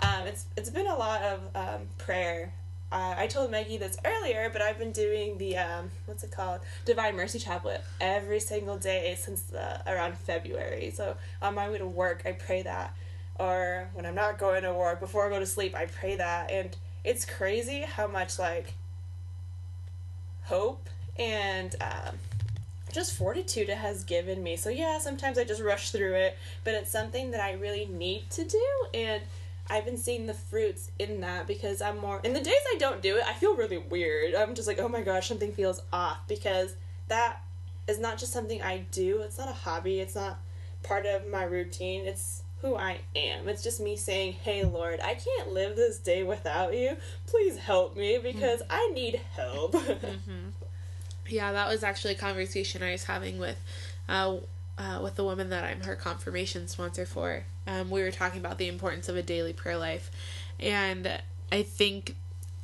Um, 0.00 0.26
it's 0.26 0.46
it's 0.56 0.70
been 0.70 0.86
a 0.86 0.96
lot 0.96 1.20
of 1.20 1.40
um, 1.54 1.80
prayer. 1.98 2.54
Uh, 2.90 3.16
I 3.18 3.26
told 3.26 3.50
Maggie 3.50 3.76
this 3.76 3.98
earlier, 4.02 4.48
but 4.50 4.62
I've 4.62 4.78
been 4.78 4.92
doing 4.92 5.36
the 5.36 5.58
um, 5.58 5.90
what's 6.06 6.24
it 6.24 6.30
called, 6.30 6.60
Divine 6.86 7.16
Mercy 7.16 7.38
Chaplet 7.38 7.82
every 8.00 8.40
single 8.40 8.78
day 8.78 9.14
since 9.20 9.42
the, 9.42 9.82
around 9.86 10.16
February. 10.16 10.90
So 10.96 11.18
on 11.42 11.54
my 11.54 11.68
way 11.68 11.76
to 11.76 11.86
work, 11.86 12.22
I 12.24 12.32
pray 12.32 12.62
that 12.62 12.94
or 13.38 13.88
when 13.94 14.04
I'm 14.06 14.14
not 14.14 14.38
going 14.38 14.62
to 14.62 14.72
work, 14.72 15.00
before 15.00 15.26
I 15.26 15.30
go 15.30 15.38
to 15.38 15.46
sleep, 15.46 15.74
I 15.74 15.86
pray 15.86 16.16
that. 16.16 16.50
And 16.50 16.76
it's 17.04 17.24
crazy 17.24 17.82
how 17.82 18.06
much 18.06 18.38
like 18.38 18.74
hope 20.42 20.88
and 21.18 21.74
um, 21.80 22.16
just 22.92 23.14
fortitude 23.14 23.68
it 23.68 23.78
has 23.78 24.04
given 24.04 24.42
me. 24.42 24.56
So 24.56 24.70
yeah, 24.70 24.98
sometimes 24.98 25.38
I 25.38 25.44
just 25.44 25.62
rush 25.62 25.90
through 25.90 26.14
it, 26.14 26.38
but 26.64 26.74
it's 26.74 26.90
something 26.90 27.30
that 27.30 27.40
I 27.40 27.52
really 27.52 27.86
need 27.86 28.30
to 28.30 28.44
do 28.44 28.66
and 28.94 29.22
I've 29.70 29.84
been 29.84 29.98
seeing 29.98 30.26
the 30.26 30.34
fruits 30.34 30.90
in 30.98 31.20
that 31.20 31.46
because 31.46 31.82
I'm 31.82 31.98
more 31.98 32.20
in 32.24 32.32
the 32.32 32.40
days 32.40 32.54
I 32.74 32.76
don't 32.78 33.02
do 33.02 33.16
it, 33.16 33.24
I 33.26 33.34
feel 33.34 33.54
really 33.54 33.78
weird. 33.78 34.34
I'm 34.34 34.54
just 34.54 34.66
like, 34.66 34.78
"Oh 34.78 34.88
my 34.88 35.02
gosh, 35.02 35.28
something 35.28 35.52
feels 35.52 35.82
off" 35.92 36.26
because 36.26 36.74
that 37.08 37.42
is 37.86 37.98
not 37.98 38.16
just 38.18 38.32
something 38.32 38.62
I 38.62 38.86
do. 38.90 39.20
It's 39.20 39.36
not 39.36 39.48
a 39.48 39.52
hobby. 39.52 40.00
It's 40.00 40.14
not 40.14 40.38
part 40.82 41.04
of 41.04 41.28
my 41.28 41.42
routine. 41.42 42.06
It's 42.06 42.42
who 42.60 42.74
I 42.76 42.98
am. 43.14 43.48
It's 43.48 43.62
just 43.62 43.80
me 43.80 43.96
saying, 43.96 44.34
Hey 44.42 44.64
Lord, 44.64 45.00
I 45.00 45.14
can't 45.14 45.52
live 45.52 45.76
this 45.76 45.98
day 45.98 46.22
without 46.22 46.74
you. 46.74 46.96
Please 47.26 47.58
help 47.58 47.96
me 47.96 48.18
because 48.18 48.60
mm-hmm. 48.62 48.72
I 48.72 48.90
need 48.94 49.20
help. 49.34 49.72
mm-hmm. 49.72 50.48
Yeah, 51.28 51.52
that 51.52 51.68
was 51.68 51.82
actually 51.82 52.14
a 52.14 52.18
conversation 52.18 52.82
I 52.82 52.92
was 52.92 53.04
having 53.04 53.38
with 53.38 53.60
uh, 54.08 54.36
uh, 54.78 55.00
with 55.02 55.16
the 55.16 55.24
woman 55.24 55.50
that 55.50 55.64
I'm 55.64 55.82
her 55.82 55.96
confirmation 55.96 56.68
sponsor 56.68 57.04
for. 57.04 57.44
Um, 57.66 57.90
we 57.90 58.02
were 58.02 58.10
talking 58.10 58.40
about 58.40 58.58
the 58.58 58.68
importance 58.68 59.08
of 59.08 59.16
a 59.16 59.22
daily 59.22 59.52
prayer 59.52 59.76
life. 59.76 60.10
And 60.58 61.20
I 61.52 61.62
think 61.62 62.16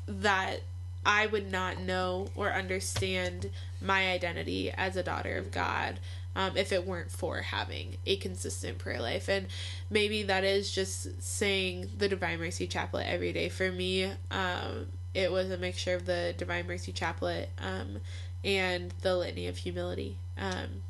that 0.07 0.61
I 1.05 1.27
would 1.27 1.51
not 1.51 1.81
know 1.81 2.29
or 2.35 2.53
understand 2.53 3.51
my 3.81 4.11
identity 4.11 4.71
as 4.71 4.97
a 4.97 5.03
daughter 5.03 5.37
of 5.37 5.51
God 5.51 5.99
um, 6.37 6.57
if 6.57 6.73
it 6.73 6.87
weren't 6.87 7.11
for 7.11 7.39
having 7.39 7.97
a 8.07 8.17
consistent 8.17 8.79
prayer 8.79 9.01
life. 9.01 9.29
And 9.29 9.47
maybe 9.91 10.23
that 10.25 10.45
is 10.45 10.71
just 10.71 11.23
saying 11.23 11.91
the 11.97 12.09
Divine 12.09 12.39
Mercy 12.39 12.67
Chaplet 12.67 13.07
every 13.07 13.33
day. 13.33 13.49
For 13.49 13.71
me, 13.71 14.11
um, 14.31 14.87
it 15.13 15.31
was 15.31 15.51
a 15.51 15.59
mixture 15.59 15.95
of 15.95 16.07
the 16.07 16.35
Divine 16.37 16.67
Mercy 16.67 16.93
Chaplet 16.93 17.49
um, 17.59 18.01
and 18.43 18.93
the 19.03 19.17
Litany 19.17 19.47
of 19.47 19.59
Humility. 19.59 20.19
Um, 20.37 20.83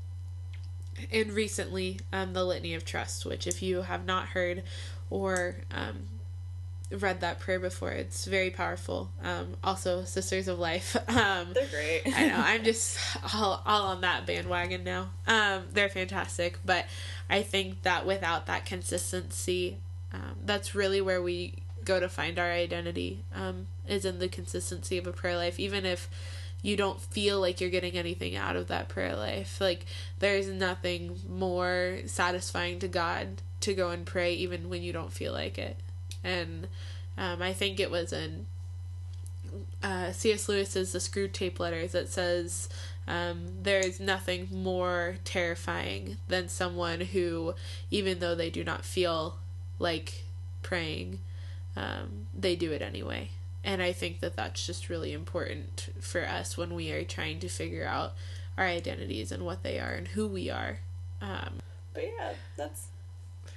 and 1.13 1.33
recently, 1.33 2.01
um, 2.13 2.33
the 2.33 2.45
Litany 2.45 2.75
of 2.75 2.85
Trust, 2.85 3.27
which, 3.27 3.47
if 3.47 3.63
you 3.63 3.83
have 3.83 4.07
not 4.07 4.29
heard 4.29 4.63
or 5.11 5.57
um, 5.71 6.05
read 6.90 7.20
that 7.20 7.40
prayer 7.40 7.61
before. 7.61 7.90
It's 7.90 8.25
very 8.25 8.51
powerful. 8.51 9.11
Um, 9.23 9.57
also, 9.62 10.05
Sisters 10.05 10.49
of 10.49 10.59
Life. 10.59 10.97
Um, 11.14 11.53
they're 11.53 11.66
great. 11.68 12.03
I 12.14 12.27
know. 12.27 12.37
I'm 12.37 12.64
just 12.64 12.99
all, 13.35 13.62
all 13.64 13.87
on 13.88 14.01
that 14.01 14.27
bandwagon 14.27 14.83
now. 14.85 15.11
Um, 15.27 15.64
they're 15.73 15.88
fantastic. 15.88 16.59
But 16.64 16.87
I 17.31 17.42
think 17.42 17.83
that 17.83 18.05
without 18.05 18.47
that 18.47 18.66
consistency, 18.66 19.79
um, 20.12 20.37
that's 20.44 20.75
really 20.75 21.01
where 21.01 21.23
we 21.23 21.55
go 21.85 22.01
to 22.01 22.09
find 22.09 22.38
our 22.38 22.51
identity, 22.51 23.25
um, 23.35 23.68
is 23.87 24.05
in 24.05 24.18
the 24.18 24.29
consistency 24.29 24.99
of 24.99 25.07
a 25.07 25.12
prayer 25.12 25.37
life. 25.37 25.61
Even 25.61 25.87
if 25.87 26.09
you 26.62 26.77
don't 26.77 27.01
feel 27.01 27.40
like 27.40 27.61
you're 27.61 27.70
getting 27.70 27.94
anything 27.94 28.35
out 28.35 28.57
of 28.57 28.68
that 28.68 28.88
prayer 28.88 29.14
life. 29.14 29.61
Like, 29.61 29.87
there's 30.18 30.49
nothing 30.49 31.20
more 31.29 31.99
satisfying 32.07 32.79
to 32.81 32.88
God 32.88 33.42
to 33.61 33.75
go 33.75 33.90
and 33.90 34.05
pray 34.05 34.35
even 34.35 34.68
when 34.68 34.83
you 34.83 34.92
don't 34.92 35.12
feel 35.12 35.33
like 35.33 35.59
it 35.59 35.77
and 36.25 36.67
um, 37.17 37.43
I 37.43 37.53
think 37.53 37.79
it 37.79 37.91
was 37.91 38.13
in 38.13 38.47
uh, 39.83 40.13
C.S. 40.13 40.49
Lewis's 40.49 40.93
The 40.93 40.99
Screwtape 40.99 41.59
Letters 41.59 41.93
that 41.93 42.09
says 42.09 42.69
um, 43.07 43.47
there 43.63 43.81
is 43.81 44.01
nothing 44.01 44.49
more 44.51 45.17
terrifying 45.25 46.17
than 46.29 46.49
someone 46.49 47.01
who, 47.01 47.55
even 47.91 48.19
though 48.19 48.35
they 48.35 48.51
do 48.51 48.65
not 48.65 48.85
feel 48.85 49.37
like 49.79 50.25
praying, 50.63 51.21
um, 51.77 52.27
they 52.35 52.57
do 52.57 52.73
it 52.73 52.83
anyway. 52.83 53.31
And 53.63 53.83
I 53.83 53.93
think 53.93 54.21
that 54.21 54.37
that's 54.37 54.67
just 54.67 54.89
really 54.89 55.13
important 55.13 55.91
for 56.01 56.27
us 56.27 56.57
when 56.57 56.75
we 56.75 56.91
are 56.93 57.05
trying 57.05 57.39
to 57.41 57.49
figure 57.49 57.87
out 57.87 58.15
our 58.57 58.67
identities 58.67 59.33
and 59.33 59.45
what 59.45 59.63
they 59.63 59.79
are 59.79 59.93
and 59.93 60.09
who 60.09 60.27
we 60.27 60.51
are. 60.51 60.81
Um, 61.21 61.61
but 61.93 62.05
yeah, 62.05 62.33
that's 62.57 62.89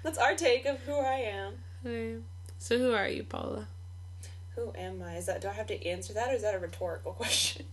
that's 0.03 0.17
our 0.17 0.35
take 0.35 0.65
of 0.65 0.79
who 0.81 0.97
I 0.97 1.15
am. 1.15 1.53
Okay. 1.85 2.15
So 2.57 2.77
who 2.77 2.93
are 2.93 3.07
you, 3.07 3.23
Paula? 3.23 3.67
Who 4.55 4.73
am 4.75 5.03
I? 5.03 5.17
Is 5.17 5.27
that 5.27 5.41
do 5.41 5.47
I 5.47 5.53
have 5.53 5.67
to 5.67 5.85
answer 5.85 6.13
that 6.13 6.29
or 6.29 6.33
is 6.33 6.41
that 6.41 6.55
a 6.55 6.59
rhetorical 6.59 7.13
question? 7.13 7.65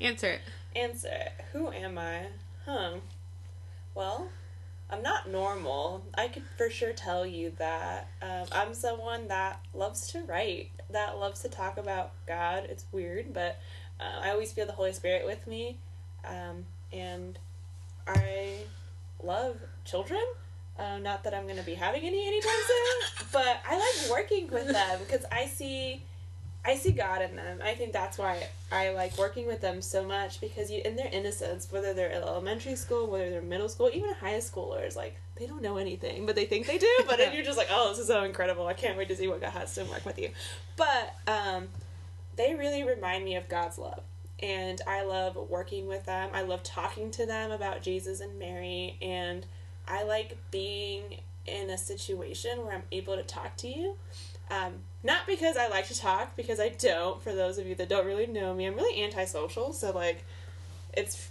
answer 0.00 0.28
it. 0.28 0.40
Answer 0.74 1.08
it. 1.08 1.32
Who 1.52 1.70
am 1.70 1.98
I? 1.98 2.26
Huh. 2.66 2.94
Well, 3.94 4.28
I'm 4.90 5.02
not 5.02 5.28
normal. 5.28 6.04
I 6.14 6.28
could 6.28 6.42
for 6.56 6.68
sure 6.68 6.92
tell 6.92 7.24
you 7.24 7.52
that. 7.58 8.08
Um, 8.20 8.46
I'm 8.52 8.74
someone 8.74 9.28
that 9.28 9.60
loves 9.72 10.08
to 10.08 10.20
write, 10.22 10.70
that 10.90 11.18
loves 11.18 11.40
to 11.42 11.48
talk 11.48 11.78
about 11.78 12.12
God. 12.26 12.66
It's 12.68 12.84
weird, 12.92 13.32
but 13.32 13.58
uh, 14.00 14.20
I 14.22 14.30
always 14.30 14.52
feel 14.52 14.66
the 14.66 14.72
Holy 14.72 14.92
Spirit 14.92 15.24
with 15.24 15.46
me. 15.46 15.78
Um, 16.24 16.66
and 16.92 17.38
I 18.06 18.64
love 19.22 19.56
children. 19.84 20.22
Uh, 20.78 20.98
not 20.98 21.22
that 21.24 21.34
I'm 21.34 21.44
going 21.44 21.58
to 21.58 21.62
be 21.62 21.74
having 21.74 22.02
any 22.02 22.26
anytime 22.26 22.50
soon, 22.66 23.26
but 23.32 23.62
I 23.68 23.78
like 23.78 24.10
working 24.10 24.48
with 24.50 24.68
them 24.68 25.00
because 25.00 25.24
I 25.30 25.46
see 25.46 26.02
I 26.64 26.76
see 26.76 26.92
God 26.92 27.22
in 27.22 27.34
them. 27.34 27.58
I 27.62 27.74
think 27.74 27.92
that's 27.92 28.18
why 28.18 28.46
I 28.70 28.90
like 28.90 29.18
working 29.18 29.48
with 29.48 29.60
them 29.60 29.82
so 29.82 30.04
much 30.04 30.40
because 30.40 30.70
you 30.70 30.80
in 30.84 30.94
their 30.94 31.08
innocence, 31.10 31.66
whether 31.70 31.92
they're 31.92 32.10
in 32.10 32.22
elementary 32.22 32.76
school, 32.76 33.08
whether 33.08 33.30
they're 33.30 33.42
middle 33.42 33.68
school, 33.68 33.90
even 33.92 34.14
high 34.14 34.38
schoolers, 34.38 34.94
like 34.94 35.16
they 35.36 35.46
don't 35.46 35.62
know 35.62 35.76
anything, 35.76 36.24
but 36.24 36.36
they 36.36 36.44
think 36.44 36.66
they 36.66 36.78
do. 36.78 36.88
But 37.06 37.18
then 37.18 37.32
you're 37.34 37.44
just 37.44 37.58
like, 37.58 37.68
oh, 37.70 37.90
this 37.90 37.98
is 37.98 38.06
so 38.06 38.22
incredible! 38.22 38.66
I 38.68 38.74
can't 38.74 38.96
wait 38.96 39.08
to 39.08 39.16
see 39.16 39.26
what 39.26 39.40
God 39.40 39.50
has 39.50 39.74
to 39.74 39.84
work 39.84 40.06
with 40.06 40.18
you. 40.20 40.30
But 40.76 41.16
um, 41.26 41.68
they 42.36 42.54
really 42.54 42.84
remind 42.84 43.24
me 43.24 43.34
of 43.34 43.48
God's 43.48 43.76
love, 43.76 44.02
and 44.40 44.80
I 44.86 45.02
love 45.02 45.34
working 45.34 45.88
with 45.88 46.04
them. 46.06 46.30
I 46.32 46.42
love 46.42 46.62
talking 46.62 47.10
to 47.12 47.26
them 47.26 47.50
about 47.50 47.82
Jesus 47.82 48.20
and 48.20 48.38
Mary, 48.38 48.98
and 49.02 49.44
I 49.86 50.04
like 50.04 50.36
being 50.50 51.18
in 51.46 51.70
a 51.70 51.78
situation 51.78 52.64
where 52.64 52.74
I'm 52.74 52.84
able 52.92 53.16
to 53.16 53.22
talk 53.22 53.56
to 53.58 53.68
you. 53.68 53.96
Um, 54.50 54.74
not 55.02 55.26
because 55.26 55.56
I 55.56 55.68
like 55.68 55.88
to 55.88 55.98
talk, 55.98 56.36
because 56.36 56.60
I 56.60 56.68
don't. 56.68 57.22
For 57.22 57.34
those 57.34 57.58
of 57.58 57.66
you 57.66 57.74
that 57.76 57.88
don't 57.88 58.06
really 58.06 58.26
know 58.26 58.54
me, 58.54 58.66
I'm 58.66 58.74
really 58.74 59.02
antisocial, 59.02 59.72
so 59.72 59.90
like, 59.92 60.24
it's 60.92 61.30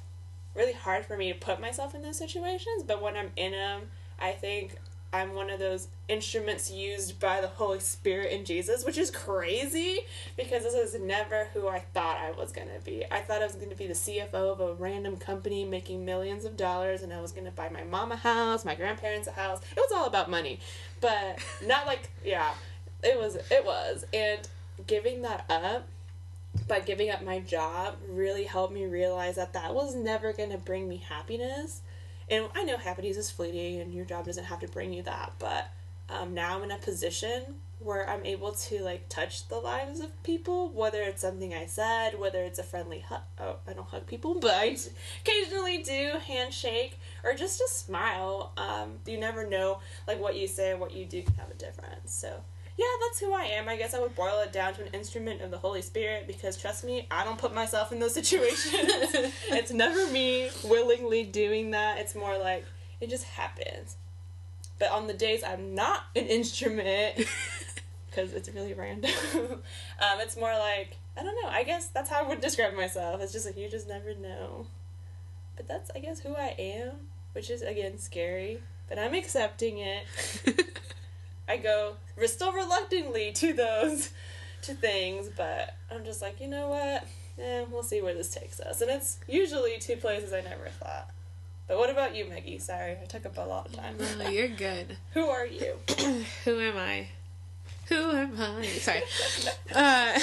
really 0.56 0.74
hard 0.74 1.06
for 1.06 1.16
me 1.16 1.32
to 1.32 1.40
put 1.40 1.62
myself 1.62 1.96
in 1.96 2.02
those 2.02 2.18
situations. 2.18 2.84
But 2.86 3.02
when 3.02 3.16
I'm 3.16 3.32
in 3.36 3.52
them, 3.52 3.84
I 4.20 4.32
think 4.32 4.78
I'm 5.14 5.34
one 5.34 5.50
of 5.50 5.60
those 5.60 5.88
instruments 6.12 6.70
used 6.70 7.20
by 7.20 7.40
the 7.40 7.48
Holy 7.48 7.80
Spirit 7.80 8.34
and 8.34 8.46
Jesus, 8.46 8.84
which 8.84 8.98
is 8.98 9.10
crazy 9.10 10.00
because 10.36 10.64
this 10.64 10.74
is 10.74 11.00
never 11.00 11.46
who 11.54 11.70
I 11.70 11.80
thought 11.80 12.18
I 12.18 12.32
was 12.32 12.52
going 12.52 12.68
to 12.68 12.84
be. 12.84 13.06
I 13.10 13.22
thought 13.22 13.42
I 13.42 13.46
was 13.46 13.56
going 13.56 13.70
to 13.70 13.76
be 13.78 13.88
the 13.88 13.94
CFO 13.94 14.34
of 14.34 14.60
a 14.60 14.74
random 14.74 15.16
company 15.16 15.64
making 15.64 16.04
millions 16.04 16.44
of 16.44 16.58
dollars 16.58 17.02
and 17.02 17.14
I 17.14 17.22
was 17.22 17.32
going 17.32 17.46
to 17.46 17.52
buy 17.52 17.70
my 17.70 17.84
mom 17.86 18.12
a 18.12 18.18
house, 18.18 18.66
my 18.66 18.76
grandparents 18.76 19.30
a 19.30 19.32
house. 19.32 19.62
It 19.72 19.78
was 19.78 19.92
all 19.96 20.06
about 20.06 20.30
money. 20.30 20.60
But 21.00 21.40
not 21.66 21.88
like, 21.88 22.10
yeah, 22.26 22.52
it 23.04 23.18
was, 23.18 23.36
it 23.36 23.66
was. 23.66 24.06
And 24.14 24.48
giving 24.88 25.22
that 25.22 25.46
up 25.50 25.88
by 26.68 26.82
giving 26.82 27.10
up 27.10 27.24
my 27.24 27.40
job 27.40 27.96
really 28.10 28.44
helped 28.44 28.74
me 28.74 28.86
realize 28.86 29.36
that 29.36 29.54
that 29.54 29.74
was 29.74 29.96
never 29.96 30.34
going 30.34 30.52
to 30.52 30.58
bring 30.58 30.90
me 30.90 30.98
happiness 30.98 31.82
and 32.30 32.48
I 32.56 32.64
know 32.64 32.78
happiness 32.78 33.18
is 33.18 33.30
fleeting 33.30 33.82
and 33.82 33.94
your 33.94 34.06
job 34.06 34.26
doesn't 34.26 34.46
have 34.46 34.60
to 34.62 34.68
bring 34.68 34.94
you 34.94 35.04
that, 35.04 35.34
but 35.38 35.70
um, 36.12 36.34
now 36.34 36.58
I'm 36.58 36.64
in 36.64 36.72
a 36.72 36.78
position 36.78 37.56
where 37.84 38.08
I'm 38.08 38.26
able 38.26 38.52
to 38.52 38.84
like 38.84 39.10
touch 39.10 39.48
the 39.48 39.58
lives 39.58 40.00
of 40.00 40.24
people, 40.24 40.70
whether 40.70 41.02
it's 41.02 41.22
something 41.22 41.54
I 41.54 41.66
said, 41.66 42.20
whether 42.20 42.44
it's 42.44 42.60
a 42.60 42.64
friendly 42.64 43.00
hug. 43.00 43.22
Oh, 43.40 43.56
I 43.68 43.74
don't 43.74 43.88
hug 43.88 44.06
people, 44.06 44.36
but 44.40 44.52
I 44.52 44.78
occasionally 45.22 45.82
do 45.84 46.14
handshake 46.26 47.00
or 47.24 47.34
just 47.34 47.60
a 47.62 47.68
smile. 47.68 48.54
Um, 48.58 49.00
you 49.06 49.20
never 49.20 49.48
know, 49.48 49.80
like 50.08 50.20
what 50.20 50.36
you 50.36 50.48
say 50.48 50.74
what 50.76 50.94
you 50.94 51.06
do 51.06 51.24
can 51.24 51.34
have 51.36 51.50
a 51.50 51.56
difference. 51.56 52.14
So 52.14 52.42
yeah, 52.78 52.86
that's 53.02 53.20
who 53.20 53.34
I 53.34 53.44
am. 53.44 53.68
I 53.68 53.76
guess 53.76 53.94
I 53.94 54.00
would 54.00 54.16
boil 54.16 54.40
it 54.42 54.54
down 54.54 54.74
to 54.76 54.82
an 54.82 54.94
instrument 54.94 55.42
of 55.42 55.52
the 55.52 55.58
Holy 55.58 55.82
Spirit 55.82 56.26
because 56.28 56.58
trust 56.58 56.84
me, 56.84 57.08
I 57.12 57.24
don't 57.24 57.38
put 57.38 57.54
myself 57.54 57.92
in 57.92 58.00
those 58.00 58.14
situations. 58.22 58.64
it's 59.50 59.72
never 59.72 60.08
me 60.12 60.50
willingly 60.64 61.24
doing 61.24 61.72
that. 61.72 62.00
It's 62.00 62.16
more 62.16 62.38
like 62.38 62.66
it 63.00 63.10
just 63.10 63.24
happens. 63.24 63.98
But 64.82 64.90
on 64.90 65.06
the 65.06 65.14
days 65.14 65.44
I'm 65.44 65.76
not 65.76 66.06
an 66.16 66.26
instrument, 66.26 67.16
because 68.10 68.34
it's 68.34 68.50
really 68.50 68.74
random, 68.74 69.12
um, 69.36 69.62
it's 70.18 70.36
more 70.36 70.52
like, 70.58 70.98
I 71.16 71.22
don't 71.22 71.36
know, 71.36 71.50
I 71.50 71.64
guess 71.64 71.86
that's 71.90 72.10
how 72.10 72.26
I 72.26 72.28
would 72.28 72.42
describe 72.42 72.74
myself. 72.74 73.22
It's 73.22 73.32
just 73.32 73.46
like 73.46 73.58
you 73.58 73.70
just 73.70 73.88
never 73.88 74.16
know. 74.16 74.66
But 75.56 75.68
that's, 75.68 75.92
I 75.96 76.00
guess, 76.00 76.22
who 76.22 76.36
I 76.36 76.56
am, 76.58 76.94
which 77.34 77.52
is, 77.52 77.62
again, 77.62 78.00
scary. 78.00 78.60
But 78.90 78.98
I'm 78.98 79.14
accepting 79.14 79.78
it. 79.78 80.04
I 81.48 81.58
go 81.58 81.98
still 82.26 82.52
reluctantly 82.52 83.34
to 83.34 83.54
those 83.54 84.10
to 84.64 84.74
things, 84.74 85.30
but 85.38 85.76
I'm 85.92 86.04
just 86.06 86.24
like, 86.24 86.42
you 86.42 86.48
know 86.48 86.70
what? 86.70 87.06
Eh, 87.38 87.66
we'll 87.70 87.84
see 87.84 88.02
where 88.02 88.16
this 88.16 88.34
takes 88.34 88.60
us. 88.60 88.82
And 88.82 88.90
it's 88.90 89.20
usually 89.28 89.78
two 89.78 89.98
places 89.98 90.34
I 90.34 90.42
never 90.42 90.70
thought. 90.70 91.12
But 91.72 91.78
what 91.78 91.90
about 91.90 92.14
you, 92.14 92.26
Maggie? 92.26 92.60
Sorry, 92.60 92.98
I 93.02 93.06
took 93.06 93.26
up 93.26 93.38
a 93.38 93.48
lot 93.48 93.68
of 93.68 93.72
time. 93.72 93.96
No, 94.20 94.28
you're 94.28 94.50
good. 94.50 94.98
Who 95.14 95.28
are 95.28 95.46
you? 95.46 95.76
Who 96.44 96.60
am 96.60 96.76
I? 96.76 97.08
Who 97.86 98.12
am 98.12 98.34
I? 98.38 98.66
Sorry. 98.66 99.02
uh, 99.74 100.20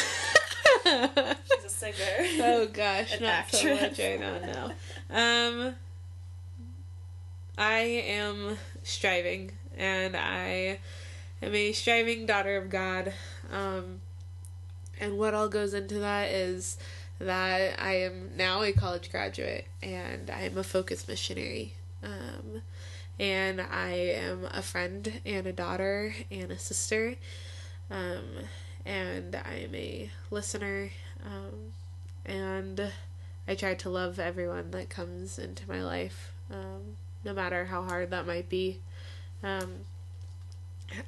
She's 1.51 1.65
a 1.65 1.69
singer. 1.71 1.95
oh 2.43 2.69
gosh, 2.71 3.15
An 3.15 3.23
not 3.23 3.31
actress. 3.31 3.63
so 3.63 3.75
much 3.77 3.99
right 3.99 4.21
now. 4.21 4.73
No. 5.11 5.69
Um, 5.71 5.75
I 7.57 7.79
am 7.79 8.59
striving, 8.83 9.53
and 9.75 10.19
I 10.19 10.81
am 11.41 11.55
a 11.55 11.73
striving 11.73 12.27
daughter 12.27 12.59
of 12.59 12.69
God. 12.69 13.15
Um, 13.51 14.03
and 15.01 15.17
what 15.17 15.33
all 15.33 15.49
goes 15.49 15.73
into 15.73 15.99
that 16.01 16.29
is 16.29 16.77
that 17.21 17.81
I 17.81 17.95
am 18.01 18.37
now 18.37 18.63
a 18.63 18.73
college 18.73 19.11
graduate, 19.11 19.67
and 19.83 20.31
I 20.31 20.43
am 20.43 20.57
a 20.57 20.65
focus 20.65 21.09
missionary. 21.09 21.75
Um, 22.03 22.63
and 23.19 23.61
I 23.61 23.91
am 23.91 24.47
a 24.53 24.63
friend 24.63 25.21
and 25.27 25.47
a 25.47 25.53
daughter 25.53 26.15
and 26.31 26.51
a 26.51 26.59
sister. 26.59 27.17
Um, 27.91 28.25
and 28.87 29.35
I 29.35 29.65
am 29.65 29.75
a 29.75 30.11
listener. 30.31 30.91
Um, 31.25 31.73
and 32.25 32.93
I 33.49 33.55
try 33.55 33.75
to 33.75 33.91
love 33.91 34.19
everyone 34.19 34.71
that 34.71 34.89
comes 34.89 35.39
into 35.39 35.69
my 35.69 35.83
life, 35.83 36.33
um, 36.51 36.97
no 37.25 37.33
matter 37.33 37.65
how 37.65 37.83
hard 37.83 38.11
that 38.11 38.27
might 38.27 38.49
be. 38.49 38.79
Um, 39.43 39.81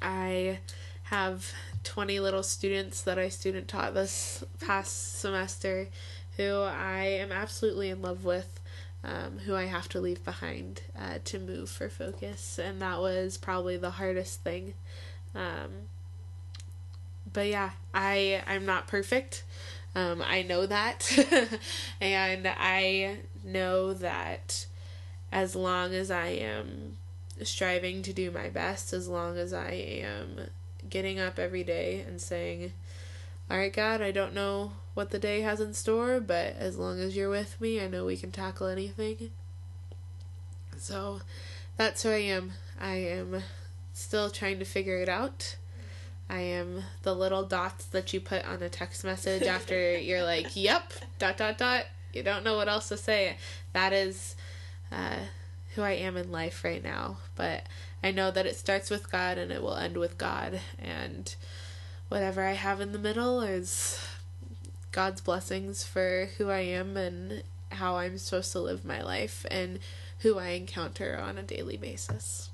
I 0.01 0.59
have 1.03 1.53
20 1.83 2.19
little 2.19 2.43
students 2.43 3.01
that 3.01 3.17
I 3.17 3.29
student 3.29 3.67
taught 3.67 3.93
this 3.93 4.43
past 4.59 5.19
semester 5.19 5.87
who 6.37 6.61
I 6.61 7.03
am 7.03 7.31
absolutely 7.31 7.89
in 7.89 8.01
love 8.01 8.23
with, 8.23 8.59
um, 9.03 9.39
who 9.45 9.55
I 9.55 9.65
have 9.65 9.89
to 9.89 9.99
leave 9.99 10.23
behind 10.23 10.81
uh, 10.97 11.19
to 11.25 11.39
move 11.39 11.69
for 11.69 11.89
focus. 11.89 12.59
And 12.59 12.81
that 12.81 12.99
was 12.99 13.37
probably 13.37 13.77
the 13.77 13.91
hardest 13.91 14.43
thing. 14.43 14.73
Um, 15.35 15.87
but 17.31 17.47
yeah, 17.47 17.71
I 17.93 18.43
I'm 18.47 18.65
not 18.65 18.87
perfect. 18.87 19.43
Um, 19.93 20.23
I 20.25 20.41
know 20.43 20.65
that, 20.65 21.11
and 22.01 22.47
I 22.47 23.17
know 23.43 23.93
that 23.93 24.65
as 25.31 25.53
long 25.53 25.93
as 25.93 26.09
I 26.09 26.27
am 26.27 26.97
striving 27.43 28.01
to 28.03 28.13
do 28.13 28.31
my 28.31 28.49
best, 28.49 28.93
as 28.93 29.09
long 29.09 29.37
as 29.37 29.51
I 29.51 29.71
am 29.71 30.47
getting 30.91 31.19
up 31.19 31.39
every 31.39 31.63
day 31.63 32.05
and 32.07 32.21
saying, 32.21 32.73
All 33.49 33.57
right, 33.57 33.73
God, 33.73 34.01
I 34.01 34.11
don't 34.11 34.35
know 34.35 34.73
what 34.93 35.09
the 35.09 35.17
day 35.17 35.41
has 35.41 35.59
in 35.59 35.73
store, 35.73 36.19
but 36.19 36.55
as 36.57 36.77
long 36.77 36.99
as 36.99 37.15
you're 37.15 37.29
with 37.29 37.59
me, 37.59 37.81
I 37.81 37.87
know 37.87 38.05
we 38.05 38.17
can 38.17 38.31
tackle 38.31 38.67
anything. 38.67 39.31
So 40.77 41.21
that's 41.77 42.03
who 42.03 42.09
I 42.09 42.17
am. 42.17 42.51
I 42.79 42.95
am 42.95 43.41
still 43.93 44.29
trying 44.29 44.59
to 44.59 44.65
figure 44.65 44.97
it 44.97 45.09
out. 45.09 45.55
I 46.29 46.39
am 46.39 46.83
the 47.03 47.13
little 47.13 47.43
dots 47.43 47.85
that 47.85 48.13
you 48.13 48.21
put 48.21 48.45
on 48.47 48.61
a 48.63 48.69
text 48.69 49.03
message 49.03 49.43
after 49.43 49.97
you're 49.97 50.23
like, 50.23 50.55
yep, 50.55 50.93
dot, 51.19 51.37
dot, 51.37 51.57
dot. 51.57 51.85
You 52.13 52.23
don't 52.23 52.43
know 52.43 52.55
what 52.55 52.67
else 52.67 52.89
to 52.89 52.97
say. 52.97 53.37
That 53.73 53.93
is 53.93 54.35
uh, 54.91 55.17
who 55.75 55.81
I 55.81 55.91
am 55.91 56.17
in 56.17 56.31
life 56.31 56.63
right 56.63 56.83
now. 56.83 57.17
But 57.35 57.63
I 58.03 58.11
know 58.11 58.31
that 58.31 58.45
it 58.45 58.55
starts 58.55 58.89
with 58.89 59.11
God 59.11 59.37
and 59.37 59.51
it 59.51 59.61
will 59.61 59.75
end 59.75 59.97
with 59.97 60.17
God. 60.17 60.59
And 60.79 61.33
whatever 62.09 62.43
I 62.43 62.53
have 62.53 62.81
in 62.81 62.91
the 62.91 62.99
middle 62.99 63.41
is 63.41 63.99
God's 64.91 65.21
blessings 65.21 65.83
for 65.83 66.29
who 66.37 66.49
I 66.49 66.59
am 66.59 66.97
and 66.97 67.43
how 67.71 67.97
I'm 67.97 68.17
supposed 68.17 68.51
to 68.51 68.59
live 68.59 68.83
my 68.83 69.01
life 69.01 69.45
and 69.49 69.79
who 70.19 70.37
I 70.37 70.49
encounter 70.49 71.17
on 71.17 71.37
a 71.37 71.43
daily 71.43 71.77
basis. 71.77 72.49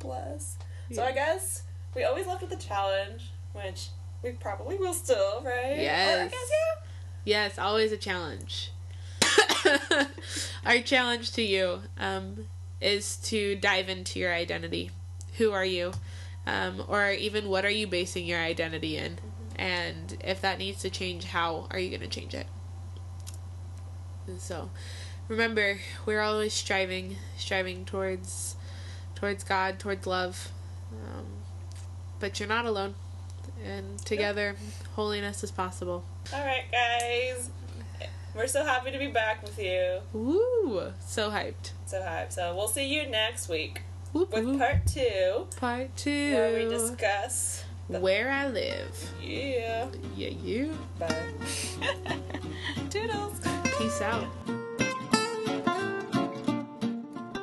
Bless. 0.00 0.56
So 0.90 1.04
I 1.04 1.12
guess 1.12 1.62
we 1.94 2.04
always 2.04 2.26
left 2.26 2.42
with 2.42 2.52
a 2.52 2.56
challenge, 2.56 3.30
which 3.52 3.88
we 4.22 4.32
probably 4.32 4.76
will 4.76 4.94
still, 4.94 5.42
right? 5.44 5.78
Yes. 5.78 6.30
guess, 6.30 6.50
yeah. 6.50 6.82
Yes, 7.24 7.58
always 7.58 7.92
a 7.92 7.96
challenge. 7.96 8.72
Our 10.66 10.80
challenge 10.80 11.32
to 11.32 11.42
you 11.42 11.80
um, 11.98 12.46
is 12.80 13.16
to 13.24 13.56
dive 13.56 13.88
into 13.88 14.18
your 14.18 14.32
identity. 14.32 14.90
Who 15.38 15.52
are 15.52 15.64
you? 15.64 15.92
Um, 16.46 16.84
or 16.88 17.10
even 17.10 17.48
what 17.48 17.64
are 17.64 17.70
you 17.70 17.86
basing 17.86 18.26
your 18.26 18.40
identity 18.40 18.96
in? 18.96 19.18
And 19.56 20.16
if 20.24 20.40
that 20.40 20.58
needs 20.58 20.80
to 20.82 20.90
change, 20.90 21.24
how 21.24 21.68
are 21.70 21.78
you 21.78 21.90
going 21.90 22.08
to 22.08 22.08
change 22.08 22.34
it? 22.34 22.46
And 24.26 24.40
so, 24.40 24.70
remember, 25.28 25.78
we're 26.06 26.20
always 26.20 26.52
striving, 26.52 27.16
striving 27.36 27.84
towards, 27.84 28.56
towards 29.14 29.44
God, 29.44 29.78
towards 29.78 30.06
love. 30.06 30.50
Um, 30.92 31.26
but 32.20 32.38
you're 32.38 32.48
not 32.48 32.66
alone, 32.66 32.94
and 33.64 33.98
together, 34.04 34.54
holiness 34.94 35.42
is 35.42 35.50
possible. 35.50 36.04
All 36.32 36.44
right, 36.44 36.64
guys. 36.70 37.50
We're 38.34 38.46
so 38.46 38.64
happy 38.64 38.90
to 38.90 38.98
be 38.98 39.08
back 39.08 39.42
with 39.42 39.58
you. 39.58 40.00
Ooh, 40.14 40.92
So 41.06 41.30
hyped. 41.30 41.72
So 41.86 42.00
hyped. 42.00 42.32
So 42.32 42.54
we'll 42.56 42.68
see 42.68 42.86
you 42.86 43.06
next 43.06 43.48
week 43.48 43.82
whoop, 44.12 44.32
with 44.32 44.44
whoop. 44.44 44.58
part 44.58 44.86
two. 44.86 45.46
Part 45.56 45.94
two. 45.96 46.34
Where 46.34 46.58
we 46.64 46.64
discuss 46.70 47.64
where 47.88 48.30
I 48.30 48.48
live. 48.48 49.10
Yeah. 49.22 49.86
Yeah, 50.16 50.30
you. 50.30 50.76
Bye. 50.98 51.14
Toodles. 52.90 53.40
Peace 53.78 54.00
out. 54.00 54.26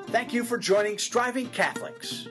Thank 0.08 0.34
you 0.34 0.44
for 0.44 0.58
joining 0.58 0.98
Striving 0.98 1.50
Catholics. 1.50 2.28